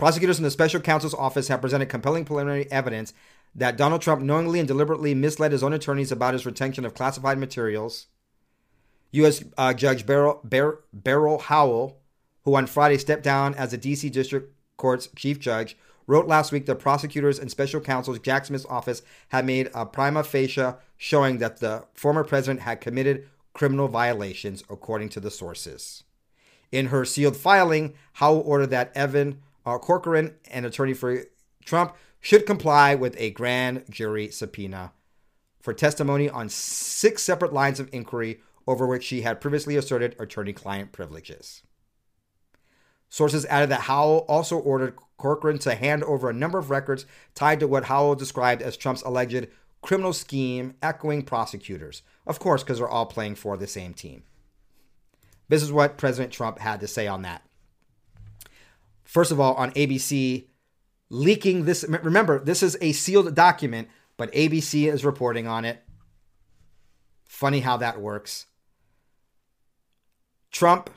Prosecutors 0.02 0.40
in 0.40 0.44
the 0.44 0.50
special 0.50 0.82
counsel's 0.82 1.14
office 1.14 1.48
have 1.50 1.62
presented 1.62 1.88
compelling 1.88 2.26
preliminary 2.26 2.66
evidence 2.72 3.14
that 3.54 3.78
Donald 3.78 4.02
Trump 4.02 4.24
knowingly 4.24 4.58
and 4.58 4.68
deliberately 4.68 5.14
misled 5.14 5.52
his 5.52 5.62
own 5.62 5.74
attorneys 5.74 6.12
about 6.12 6.34
his 6.34 6.44
retention 6.44 6.86
of 6.86 6.96
classified 6.96 7.38
materials. 7.38 8.08
U.S. 9.12 9.44
Uh, 9.60 9.76
Judge 9.76 10.08
Beryl, 10.08 10.42
Beryl, 10.44 10.80
Beryl 10.92 11.38
Howell, 11.38 12.00
who 12.46 12.56
on 12.56 12.66
Friday 12.66 12.98
stepped 12.98 13.22
down 13.22 13.54
as 13.54 13.70
the 13.70 13.78
D.C. 13.78 14.10
District 14.10 14.52
Court's 14.76 15.08
chief 15.16 15.40
judge, 15.40 15.78
wrote 16.08 16.26
last 16.26 16.52
week 16.52 16.66
that 16.66 16.78
prosecutors 16.78 17.38
and 17.38 17.52
special 17.52 17.80
counsel's 17.80 18.18
Jack 18.18 18.46
Smith's 18.46 18.66
office 18.66 19.04
had 19.30 19.46
made 19.46 19.70
a 19.76 19.86
prima 19.86 20.24
facie 20.24 20.74
showing 20.98 21.38
that 21.38 21.58
the 21.58 21.86
former 21.94 22.24
president 22.24 22.62
had 22.62 22.82
committed 22.82 23.30
criminal 23.54 23.88
violations, 23.88 24.64
according 24.68 25.10
to 25.10 25.20
the 25.20 25.30
sources. 25.30 26.06
In 26.72 26.88
her 26.88 27.06
sealed 27.06 27.38
filing, 27.38 27.94
Howell 28.14 28.42
ordered 28.48 28.72
that 28.72 28.92
Evan 28.98 29.38
uh, 29.65 29.78
Corcoran, 29.78 30.36
an 30.50 30.65
attorney 30.65 30.93
for 30.93 31.26
Trump, 31.65 31.95
should 32.19 32.45
comply 32.45 32.95
with 32.95 33.15
a 33.17 33.32
grand 33.32 33.84
jury 33.89 34.30
subpoena 34.30 34.91
for 35.62 35.74
testimony 35.74 36.30
on 36.30 36.50
six 36.50 37.24
separate 37.24 37.54
lines 37.54 37.80
of 37.80 37.89
inquiry 37.91 38.41
over 38.67 38.86
which 38.86 39.04
she 39.04 39.21
had 39.21 39.41
previously 39.41 39.76
asserted 39.76 40.15
attorney 40.19 40.54
client 40.54 40.91
privileges. 40.91 41.63
Sources 43.10 43.45
added 43.45 43.69
that 43.69 43.82
Howell 43.82 44.26
also 44.30 44.58
ordered 44.58 44.95
Corcoran 45.17 45.60
to 45.60 45.76
hand 45.76 46.04
over 46.04 46.30
a 46.30 46.34
number 46.34 46.58
of 46.58 46.69
records 46.69 47.06
tied 47.36 47.60
to 47.60 47.67
what 47.67 47.86
Howell 47.86 48.15
described 48.15 48.62
as 48.62 48.78
Trump's 48.78 49.02
alleged 49.02 49.47
criminal 49.82 50.13
scheme, 50.13 50.76
echoing 50.82 51.24
prosecutors. 51.24 52.04
Of 52.26 52.39
course, 52.39 52.63
because 52.63 52.78
they're 52.78 52.88
all 52.88 53.08
playing 53.08 53.36
for 53.36 53.58
the 53.58 53.67
same 53.67 53.93
team. 53.93 54.24
This 55.50 55.62
is 55.62 55.71
what 55.71 55.97
President 55.97 56.32
Trump 56.32 56.60
had 56.60 56.80
to 56.80 56.88
say 56.88 57.08
on 57.08 57.24
that. 57.24 57.43
First 59.12 59.34
of 59.34 59.41
all, 59.41 59.56
on 59.56 59.71
ABC, 59.71 60.47
leaking 61.10 61.65
this. 61.65 61.84
Remember, 61.84 62.39
this 62.39 62.63
is 62.63 62.78
a 62.80 62.93
sealed 62.93 63.36
document, 63.36 63.89
but 64.15 64.32
ABC 64.32 64.89
is 64.89 65.04
reporting 65.04 65.47
on 65.47 65.65
it. 65.65 65.84
Funny 67.26 67.60
how 67.60 67.76
that 67.76 68.00
works. 68.00 68.45
Trump 70.50 70.91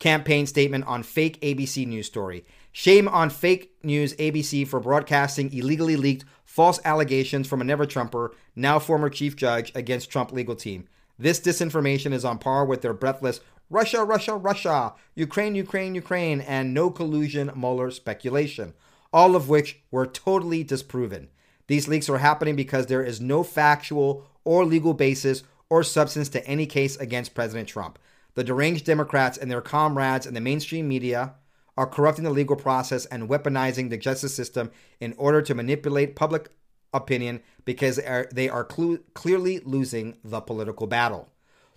campaign 0.00 0.44
statement 0.44 0.86
on 0.88 1.04
fake 1.04 1.40
ABC 1.40 1.86
news 1.86 2.06
story. 2.06 2.44
Shame 2.72 3.06
on 3.06 3.30
fake 3.30 3.76
news 3.84 4.12
ABC 4.14 4.66
for 4.66 4.80
broadcasting 4.80 5.52
illegally 5.52 5.94
leaked 5.94 6.24
false 6.44 6.80
allegations 6.84 7.46
from 7.46 7.60
a 7.60 7.64
never 7.64 7.86
Trumper, 7.86 8.34
now 8.56 8.80
former 8.80 9.08
chief 9.08 9.36
judge, 9.36 9.70
against 9.76 10.10
Trump 10.10 10.32
legal 10.32 10.56
team. 10.56 10.88
This 11.16 11.38
disinformation 11.38 12.12
is 12.12 12.24
on 12.24 12.38
par 12.38 12.64
with 12.64 12.82
their 12.82 12.92
breathless 12.92 13.38
Russia, 13.70 14.04
Russia, 14.04 14.36
Russia, 14.36 14.94
Ukraine, 15.14 15.54
Ukraine, 15.54 15.94
Ukraine, 15.94 16.40
and 16.40 16.74
no 16.74 16.90
collusion 16.90 17.50
Mueller 17.56 17.90
speculation, 17.90 18.74
all 19.12 19.34
of 19.34 19.48
which 19.48 19.80
were 19.90 20.06
totally 20.06 20.62
disproven. 20.62 21.28
These 21.66 21.88
leaks 21.88 22.08
are 22.08 22.18
happening 22.18 22.56
because 22.56 22.86
there 22.86 23.02
is 23.02 23.20
no 23.20 23.42
factual 23.42 24.26
or 24.44 24.64
legal 24.64 24.92
basis 24.92 25.42
or 25.70 25.82
substance 25.82 26.28
to 26.30 26.46
any 26.46 26.66
case 26.66 26.96
against 26.96 27.34
President 27.34 27.68
Trump. 27.68 27.98
The 28.34 28.44
deranged 28.44 28.84
Democrats 28.84 29.38
and 29.38 29.50
their 29.50 29.62
comrades 29.62 30.26
in 30.26 30.34
the 30.34 30.40
mainstream 30.40 30.86
media 30.86 31.34
are 31.76 31.86
corrupting 31.86 32.24
the 32.24 32.30
legal 32.30 32.56
process 32.56 33.06
and 33.06 33.28
weaponizing 33.28 33.90
the 33.90 33.96
justice 33.96 34.34
system 34.34 34.70
in 35.00 35.14
order 35.16 35.40
to 35.42 35.54
manipulate 35.54 36.16
public 36.16 36.50
opinion 36.92 37.40
because 37.64 37.98
they 38.32 38.48
are 38.48 38.64
clu- 38.64 39.02
clearly 39.14 39.60
losing 39.60 40.16
the 40.22 40.40
political 40.40 40.86
battle. 40.86 41.28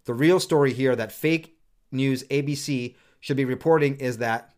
The 0.05 0.13
real 0.13 0.39
story 0.39 0.73
here 0.73 0.95
that 0.95 1.11
fake 1.11 1.56
news 1.91 2.23
ABC 2.25 2.95
should 3.19 3.37
be 3.37 3.45
reporting 3.45 3.97
is 3.97 4.17
that 4.17 4.53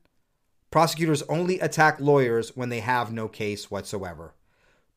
prosecutors 0.71 1.23
only 1.23 1.59
attack 1.59 1.99
lawyers 1.99 2.55
when 2.55 2.69
they 2.69 2.79
have 2.79 3.11
no 3.11 3.27
case 3.27 3.71
whatsoever. 3.71 4.33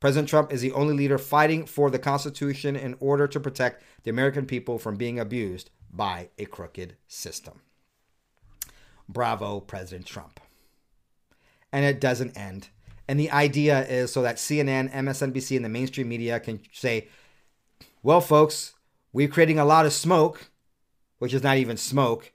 President 0.00 0.28
Trump 0.28 0.52
is 0.52 0.60
the 0.60 0.72
only 0.72 0.94
leader 0.94 1.16
fighting 1.16 1.64
for 1.64 1.88
the 1.88 1.98
Constitution 1.98 2.74
in 2.74 2.96
order 2.98 3.28
to 3.28 3.38
protect 3.38 3.84
the 4.02 4.10
American 4.10 4.46
people 4.46 4.78
from 4.78 4.96
being 4.96 5.20
abused 5.20 5.70
by 5.92 6.28
a 6.38 6.44
crooked 6.44 6.96
system. 7.06 7.60
Bravo, 9.08 9.60
President 9.60 10.06
Trump. 10.06 10.40
And 11.72 11.84
it 11.84 12.00
doesn't 12.00 12.36
end. 12.36 12.68
And 13.06 13.18
the 13.18 13.30
idea 13.30 13.86
is 13.86 14.12
so 14.12 14.22
that 14.22 14.36
CNN, 14.36 14.92
MSNBC, 14.92 15.56
and 15.56 15.64
the 15.64 15.68
mainstream 15.68 16.08
media 16.08 16.40
can 16.40 16.60
say, 16.72 17.08
well, 18.02 18.20
folks, 18.20 18.74
we're 19.12 19.28
creating 19.28 19.58
a 19.58 19.64
lot 19.64 19.86
of 19.86 19.92
smoke, 19.92 20.50
which 21.22 21.34
is 21.34 21.44
not 21.44 21.56
even 21.56 21.76
smoke. 21.76 22.32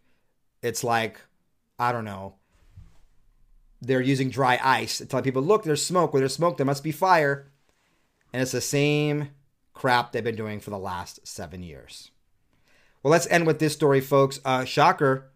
It's 0.62 0.82
like, 0.82 1.20
I 1.78 1.92
don't 1.92 2.06
know, 2.06 2.36
they're 3.82 4.00
using 4.00 4.30
dry 4.30 4.58
ice 4.64 5.00
to 5.00 5.06
tell 5.06 5.22
people, 5.22 5.42
look, 5.42 5.64
there's 5.66 5.86
smoke. 5.86 6.14
Where 6.14 6.22
there's 6.22 6.34
smoke, 6.34 6.56
there 6.56 6.66
must 6.66 6.86
be 6.86 6.94
fire. 6.94 7.52
And 8.32 8.42
it's 8.42 8.54
the 8.54 8.62
same 8.62 9.32
crap 9.74 10.14
they've 10.14 10.24
been 10.24 10.38
doing 10.38 10.62
for 10.62 10.70
the 10.70 10.78
last 10.80 11.28
seven 11.28 11.64
years. 11.64 12.12
Well, 13.04 13.12
let's 13.12 13.28
end 13.28 13.46
with 13.46 13.60
this 13.60 13.74
story, 13.74 14.00
folks. 14.00 14.40
Uh, 14.46 14.64
shocker 14.64 15.32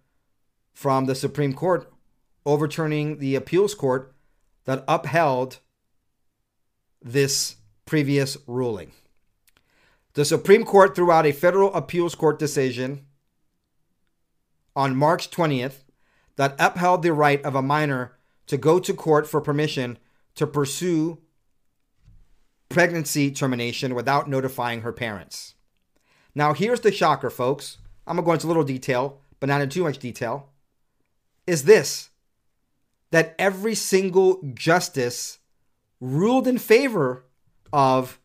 from 0.71 1.07
the 1.07 1.13
Supreme 1.13 1.51
Court 1.53 1.91
overturning 2.45 3.17
the 3.17 3.35
appeals 3.35 3.75
court 3.75 4.15
that 4.63 4.85
upheld 4.87 5.59
this 7.01 7.57
previous 7.85 8.37
ruling. 8.47 8.93
The 10.13 10.23
Supreme 10.23 10.63
Court 10.63 10.95
threw 10.95 11.11
out 11.11 11.25
a 11.25 11.33
federal 11.33 11.73
appeals 11.73 12.15
court 12.15 12.39
decision 12.39 13.07
on 14.75 14.95
March 14.95 15.29
20th 15.31 15.83
that 16.35 16.55
upheld 16.59 17.03
the 17.03 17.13
right 17.13 17.43
of 17.43 17.55
a 17.55 17.61
minor 17.61 18.17
to 18.47 18.57
go 18.57 18.79
to 18.79 18.93
court 18.93 19.27
for 19.27 19.41
permission 19.41 19.97
to 20.35 20.47
pursue 20.47 21.19
pregnancy 22.69 23.31
termination 23.31 23.93
without 23.93 24.29
notifying 24.29 24.81
her 24.81 24.93
parents. 24.93 25.55
Now, 26.33 26.53
here's 26.53 26.79
the 26.79 26.91
shocker, 26.91 27.29
folks. 27.29 27.77
I'm 28.07 28.15
going 28.15 28.23
to 28.23 28.27
go 28.27 28.33
into 28.33 28.47
a 28.47 28.49
little 28.49 28.63
detail, 28.63 29.19
but 29.39 29.47
not 29.47 29.61
in 29.61 29.69
too 29.69 29.83
much 29.83 29.99
detail. 29.99 30.49
Is 31.45 31.65
this 31.65 32.09
that 33.11 33.35
every 33.37 33.75
single 33.75 34.41
justice 34.53 35.39
ruled 35.99 36.47
in 36.47 36.57
favor 36.57 37.25
of 37.73 38.19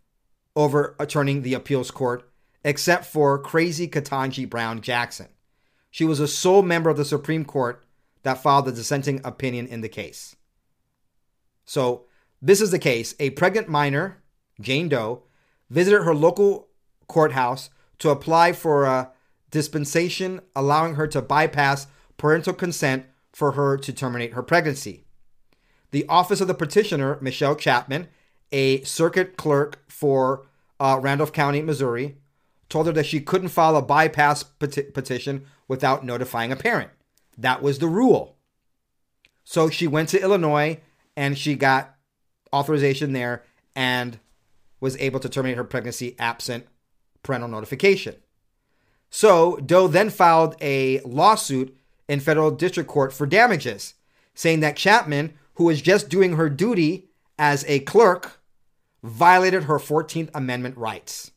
overturning 0.54 1.42
the 1.42 1.54
appeals 1.54 1.90
court, 1.90 2.30
except 2.64 3.04
for 3.04 3.38
crazy 3.38 3.86
Ketanji 3.86 4.48
Brown 4.48 4.80
Jackson. 4.80 5.28
She 5.96 6.04
was 6.04 6.20
a 6.20 6.28
sole 6.28 6.60
member 6.60 6.90
of 6.90 6.98
the 6.98 7.06
Supreme 7.06 7.46
Court 7.46 7.82
that 8.22 8.42
filed 8.42 8.66
the 8.66 8.72
dissenting 8.72 9.18
opinion 9.24 9.66
in 9.66 9.80
the 9.80 9.88
case. 9.88 10.36
So, 11.64 12.04
this 12.42 12.60
is 12.60 12.70
the 12.70 12.78
case. 12.78 13.14
A 13.18 13.30
pregnant 13.30 13.70
minor 13.70 14.18
Jane 14.60 14.90
Doe, 14.90 15.22
visited 15.70 16.02
her 16.02 16.14
local 16.14 16.68
courthouse 17.08 17.70
to 18.00 18.10
apply 18.10 18.52
for 18.52 18.84
a 18.84 19.10
dispensation 19.50 20.42
allowing 20.54 20.96
her 20.96 21.06
to 21.06 21.22
bypass 21.22 21.86
parental 22.18 22.52
consent 22.52 23.06
for 23.32 23.52
her 23.52 23.78
to 23.78 23.90
terminate 23.90 24.34
her 24.34 24.42
pregnancy. 24.42 25.06
The 25.92 26.06
office 26.10 26.42
of 26.42 26.48
the 26.48 26.52
petitioner, 26.52 27.16
Michelle 27.22 27.56
Chapman, 27.56 28.08
a 28.52 28.82
circuit 28.82 29.38
clerk 29.38 29.82
for 29.88 30.46
uh, 30.78 30.98
Randolph 31.00 31.32
County, 31.32 31.62
Missouri, 31.62 32.16
told 32.68 32.86
her 32.86 32.92
that 32.92 33.06
she 33.06 33.22
couldn't 33.22 33.48
file 33.48 33.76
a 33.76 33.82
bypass 33.82 34.42
peti- 34.42 34.82
petition 34.82 35.46
without 35.68 36.04
notifying 36.04 36.52
a 36.52 36.56
parent. 36.56 36.90
That 37.36 37.62
was 37.62 37.78
the 37.78 37.88
rule. 37.88 38.36
So 39.44 39.68
she 39.68 39.86
went 39.86 40.08
to 40.10 40.20
Illinois 40.20 40.80
and 41.16 41.38
she 41.38 41.54
got 41.54 41.94
authorization 42.52 43.12
there 43.12 43.44
and 43.74 44.18
was 44.80 44.96
able 44.96 45.20
to 45.20 45.28
terminate 45.28 45.56
her 45.56 45.64
pregnancy 45.64 46.16
absent 46.18 46.66
parental 47.22 47.48
notification. 47.48 48.16
So 49.10 49.56
Doe 49.56 49.88
then 49.88 50.10
filed 50.10 50.56
a 50.60 51.00
lawsuit 51.00 51.76
in 52.08 52.20
federal 52.20 52.50
district 52.50 52.88
court 52.88 53.12
for 53.12 53.26
damages, 53.26 53.94
saying 54.34 54.60
that 54.60 54.76
Chapman, 54.76 55.34
who 55.54 55.64
was 55.64 55.82
just 55.82 56.08
doing 56.08 56.34
her 56.34 56.48
duty 56.48 57.08
as 57.38 57.64
a 57.66 57.80
clerk, 57.80 58.40
violated 59.02 59.64
her 59.64 59.78
14th 59.78 60.30
Amendment 60.34 60.76
rights. 60.76 61.32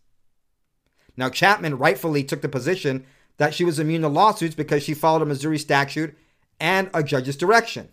Now, 1.15 1.29
Chapman 1.29 1.77
rightfully 1.77 2.23
took 2.23 2.41
the 2.41 2.49
position 2.49 3.05
that 3.39 3.53
she 3.53 3.63
was 3.63 3.79
immune 3.79 4.01
to 4.03 4.09
lawsuits 4.09 4.53
because 4.53 4.83
she 4.83 4.93
followed 4.93 5.21
a 5.21 5.25
Missouri 5.25 5.57
statute 5.57 6.15
and 6.59 6.89
a 6.93 7.01
judge's 7.01 7.37
direction. 7.37 7.89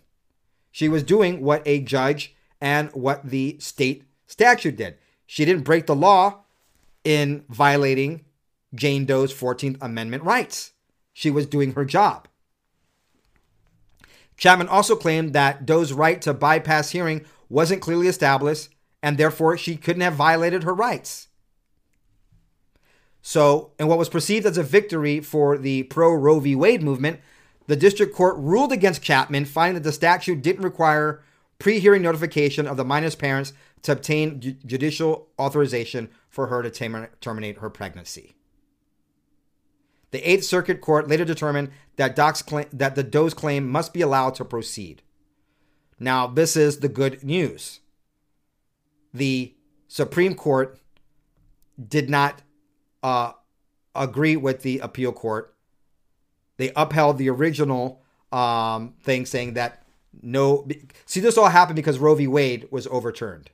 She 0.72 0.88
was 0.88 1.04
doing 1.04 1.40
what 1.40 1.62
a 1.64 1.80
judge 1.80 2.34
and 2.60 2.90
what 2.90 3.24
the 3.24 3.56
state 3.60 4.02
statute 4.26 4.76
did. 4.76 4.98
She 5.24 5.44
didn't 5.44 5.62
break 5.62 5.86
the 5.86 5.94
law 5.94 6.40
in 7.04 7.44
violating 7.48 8.24
Jane 8.74 9.06
Doe's 9.06 9.32
14th 9.32 9.78
Amendment 9.80 10.24
rights. 10.24 10.72
She 11.12 11.30
was 11.30 11.46
doing 11.46 11.72
her 11.74 11.84
job. 11.84 12.26
Chapman 14.36 14.68
also 14.68 14.96
claimed 14.96 15.32
that 15.32 15.64
Doe's 15.64 15.92
right 15.92 16.20
to 16.22 16.34
bypass 16.34 16.90
hearing 16.90 17.24
wasn't 17.48 17.80
clearly 17.80 18.08
established 18.08 18.68
and 19.00 19.16
therefore 19.16 19.56
she 19.56 19.76
couldn't 19.76 20.02
have 20.02 20.14
violated 20.14 20.64
her 20.64 20.74
rights. 20.74 21.28
So, 23.28 23.72
in 23.80 23.88
what 23.88 23.98
was 23.98 24.08
perceived 24.08 24.46
as 24.46 24.56
a 24.56 24.62
victory 24.62 25.18
for 25.18 25.58
the 25.58 25.82
pro 25.82 26.14
Roe 26.14 26.38
v. 26.38 26.54
Wade 26.54 26.80
movement, 26.80 27.18
the 27.66 27.74
district 27.74 28.14
court 28.14 28.36
ruled 28.38 28.70
against 28.70 29.02
Chapman, 29.02 29.46
finding 29.46 29.74
that 29.74 29.82
the 29.82 29.90
statute 29.90 30.42
didn't 30.42 30.62
require 30.62 31.24
pre 31.58 31.80
hearing 31.80 32.02
notification 32.02 32.68
of 32.68 32.76
the 32.76 32.84
minor's 32.84 33.16
parents 33.16 33.52
to 33.82 33.90
obtain 33.90 34.38
ju- 34.38 34.52
judicial 34.64 35.26
authorization 35.40 36.08
for 36.28 36.46
her 36.46 36.62
to 36.62 36.70
tam- 36.70 37.08
terminate 37.20 37.58
her 37.58 37.68
pregnancy. 37.68 38.36
The 40.12 40.22
Eighth 40.22 40.44
Circuit 40.44 40.80
Court 40.80 41.08
later 41.08 41.24
determined 41.24 41.70
that, 41.96 42.14
Doc's 42.14 42.44
that 42.72 42.94
the 42.94 43.02
Doe's 43.02 43.34
claim 43.34 43.68
must 43.68 43.92
be 43.92 44.02
allowed 44.02 44.36
to 44.36 44.44
proceed. 44.44 45.02
Now, 45.98 46.28
this 46.28 46.56
is 46.56 46.78
the 46.78 46.88
good 46.88 47.24
news. 47.24 47.80
The 49.12 49.56
Supreme 49.88 50.36
Court 50.36 50.78
did 51.76 52.08
not 52.08 52.42
uh, 53.06 53.32
agree 53.94 54.36
with 54.36 54.62
the 54.62 54.80
appeal 54.80 55.12
court. 55.12 55.54
They 56.56 56.72
upheld 56.74 57.18
the 57.18 57.30
original 57.30 58.02
um, 58.32 58.94
thing 59.00 59.26
saying 59.26 59.54
that 59.54 59.84
no. 60.20 60.66
See, 61.04 61.20
this 61.20 61.38
all 61.38 61.48
happened 61.48 61.76
because 61.76 62.00
Roe 62.00 62.16
v. 62.16 62.26
Wade 62.26 62.66
was 62.72 62.88
overturned. 62.88 63.50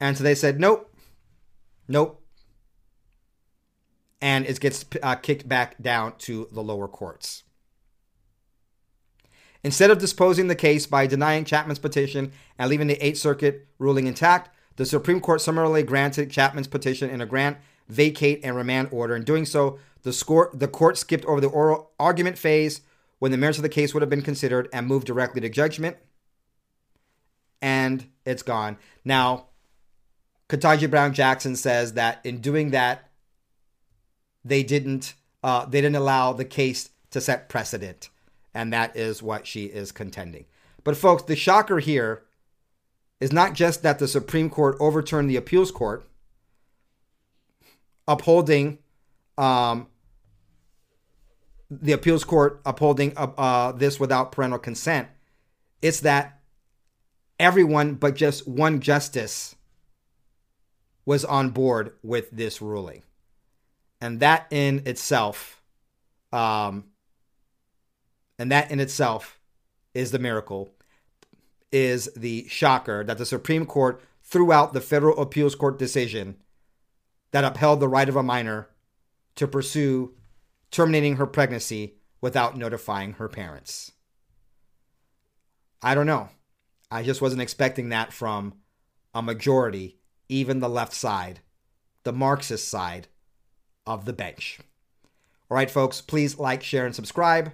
And 0.00 0.16
so 0.16 0.24
they 0.24 0.34
said, 0.34 0.58
nope, 0.58 0.90
nope. 1.86 2.24
And 4.22 4.46
it 4.46 4.58
gets 4.58 4.86
uh, 5.02 5.16
kicked 5.16 5.46
back 5.46 5.80
down 5.82 6.14
to 6.20 6.48
the 6.50 6.62
lower 6.62 6.88
courts. 6.88 7.42
Instead 9.62 9.90
of 9.90 9.98
disposing 9.98 10.48
the 10.48 10.56
case 10.56 10.86
by 10.86 11.06
denying 11.06 11.44
Chapman's 11.44 11.78
petition 11.78 12.32
and 12.58 12.70
leaving 12.70 12.86
the 12.86 13.04
Eighth 13.04 13.18
Circuit 13.18 13.66
ruling 13.78 14.06
intact, 14.06 14.48
the 14.76 14.86
Supreme 14.86 15.20
Court 15.20 15.40
summarily 15.40 15.82
granted 15.82 16.30
Chapman's 16.30 16.66
petition 16.66 17.10
in 17.10 17.20
a 17.20 17.26
grant, 17.26 17.58
vacate, 17.92 18.40
and 18.42 18.56
remand 18.56 18.88
order. 18.90 19.14
In 19.14 19.24
doing 19.24 19.44
so, 19.44 19.78
the, 20.02 20.12
score, 20.12 20.50
the 20.52 20.68
court 20.68 20.98
skipped 20.98 21.24
over 21.26 21.40
the 21.40 21.48
oral 21.48 21.92
argument 21.98 22.38
phase 22.38 22.80
when 23.18 23.30
the 23.30 23.38
merits 23.38 23.58
of 23.58 23.62
the 23.62 23.68
case 23.68 23.94
would 23.94 24.02
have 24.02 24.10
been 24.10 24.22
considered 24.22 24.68
and 24.72 24.86
moved 24.86 25.06
directly 25.06 25.40
to 25.40 25.48
judgment. 25.48 25.96
And 27.60 28.06
it's 28.24 28.42
gone. 28.42 28.78
Now, 29.04 29.46
Ketanji 30.48 30.90
Brown 30.90 31.14
Jackson 31.14 31.54
says 31.54 31.92
that 31.94 32.20
in 32.24 32.40
doing 32.40 32.70
that, 32.70 33.10
they 34.44 34.62
didn't 34.62 35.14
uh, 35.44 35.64
they 35.66 35.80
didn't 35.80 35.96
allow 35.96 36.32
the 36.32 36.44
case 36.44 36.90
to 37.10 37.20
set 37.20 37.48
precedent, 37.48 38.10
and 38.54 38.72
that 38.72 38.96
is 38.96 39.22
what 39.22 39.46
she 39.46 39.66
is 39.66 39.92
contending. 39.92 40.44
But 40.84 40.96
folks, 40.96 41.22
the 41.22 41.36
shocker 41.36 41.78
here 41.78 42.22
is 43.20 43.32
not 43.32 43.54
just 43.54 43.82
that 43.82 43.98
the 43.98 44.08
Supreme 44.08 44.50
Court 44.50 44.76
overturned 44.80 45.30
the 45.30 45.36
appeals 45.36 45.70
court, 45.70 46.04
upholding 48.06 48.78
um, 49.38 49.86
the 51.70 51.92
appeals 51.92 52.24
court 52.24 52.60
upholding 52.66 53.12
uh, 53.16 53.30
uh, 53.38 53.72
this 53.72 53.98
without 53.98 54.32
parental 54.32 54.58
consent. 54.58 55.08
It's 55.80 56.00
that 56.00 56.40
everyone 57.40 57.94
but 57.94 58.14
just 58.14 58.46
one 58.46 58.80
justice 58.80 59.56
was 61.04 61.24
on 61.24 61.50
board 61.50 61.92
with 62.02 62.30
this 62.30 62.60
ruling. 62.60 63.02
And 64.00 64.20
that 64.20 64.46
in 64.50 64.82
itself, 64.86 65.62
um, 66.32 66.84
and 68.38 68.50
that 68.52 68.70
in 68.70 68.80
itself 68.80 69.40
is 69.94 70.10
the 70.10 70.18
miracle, 70.18 70.70
is 71.70 72.10
the 72.16 72.46
shocker 72.48 73.02
that 73.04 73.18
the 73.18 73.26
Supreme 73.26 73.66
Court 73.66 74.02
threw 74.22 74.52
out 74.52 74.72
the 74.72 74.80
federal 74.80 75.20
appeals 75.20 75.54
court 75.54 75.78
decision 75.78 76.36
that 77.32 77.44
upheld 77.44 77.80
the 77.80 77.88
right 77.88 78.08
of 78.08 78.16
a 78.16 78.22
minor 78.22 78.68
to 79.34 79.48
pursue 79.48 80.14
terminating 80.70 81.16
her 81.16 81.26
pregnancy 81.26 81.96
without 82.20 82.56
notifying 82.56 83.14
her 83.14 83.28
parents. 83.28 83.92
I 85.82 85.94
don't 85.94 86.06
know. 86.06 86.28
I 86.90 87.02
just 87.02 87.20
wasn't 87.20 87.42
expecting 87.42 87.88
that 87.88 88.12
from 88.12 88.54
a 89.14 89.22
majority, 89.22 89.98
even 90.28 90.60
the 90.60 90.68
left 90.68 90.92
side, 90.92 91.40
the 92.04 92.12
Marxist 92.12 92.68
side 92.68 93.08
of 93.86 94.04
the 94.04 94.12
bench. 94.12 94.60
All 95.50 95.56
right, 95.56 95.70
folks, 95.70 96.00
please 96.00 96.38
like, 96.38 96.62
share, 96.62 96.86
and 96.86 96.94
subscribe, 96.94 97.52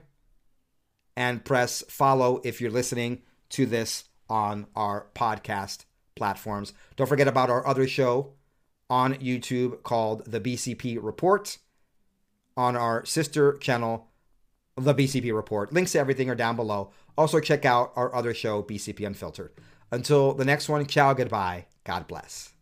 and 1.17 1.45
press 1.45 1.83
follow 1.89 2.41
if 2.45 2.61
you're 2.61 2.71
listening 2.71 3.23
to 3.51 3.67
this 3.67 4.05
on 4.29 4.67
our 4.77 5.07
podcast 5.15 5.85
platforms. 6.15 6.73
Don't 6.97 7.09
forget 7.09 7.29
about 7.29 7.51
our 7.51 7.67
other 7.67 7.89
show 7.89 8.35
on 8.91 9.15
YouTube 9.15 9.83
called 9.83 10.25
The 10.27 10.41
BCP 10.41 10.99
Report 11.01 11.59
on 12.57 12.77
our 12.77 13.05
sister 13.05 13.53
channel, 13.59 14.09
The 14.77 14.95
BCP 14.95 15.35
Report. 15.35 15.73
Links 15.73 15.93
to 15.93 15.99
everything 15.99 16.29
are 16.31 16.35
down 16.35 16.57
below. 16.57 16.93
Also, 17.17 17.41
check 17.41 17.65
out 17.65 17.93
our 17.97 18.15
other 18.15 18.35
show, 18.35 18.63
BCP 18.63 19.07
Unfiltered. 19.07 19.53
Until 19.91 20.35
the 20.35 20.45
next 20.45 20.69
one, 20.69 20.87
ciao, 20.87 21.13
goodbye. 21.15 21.67
God 21.85 22.07
bless. 22.07 22.53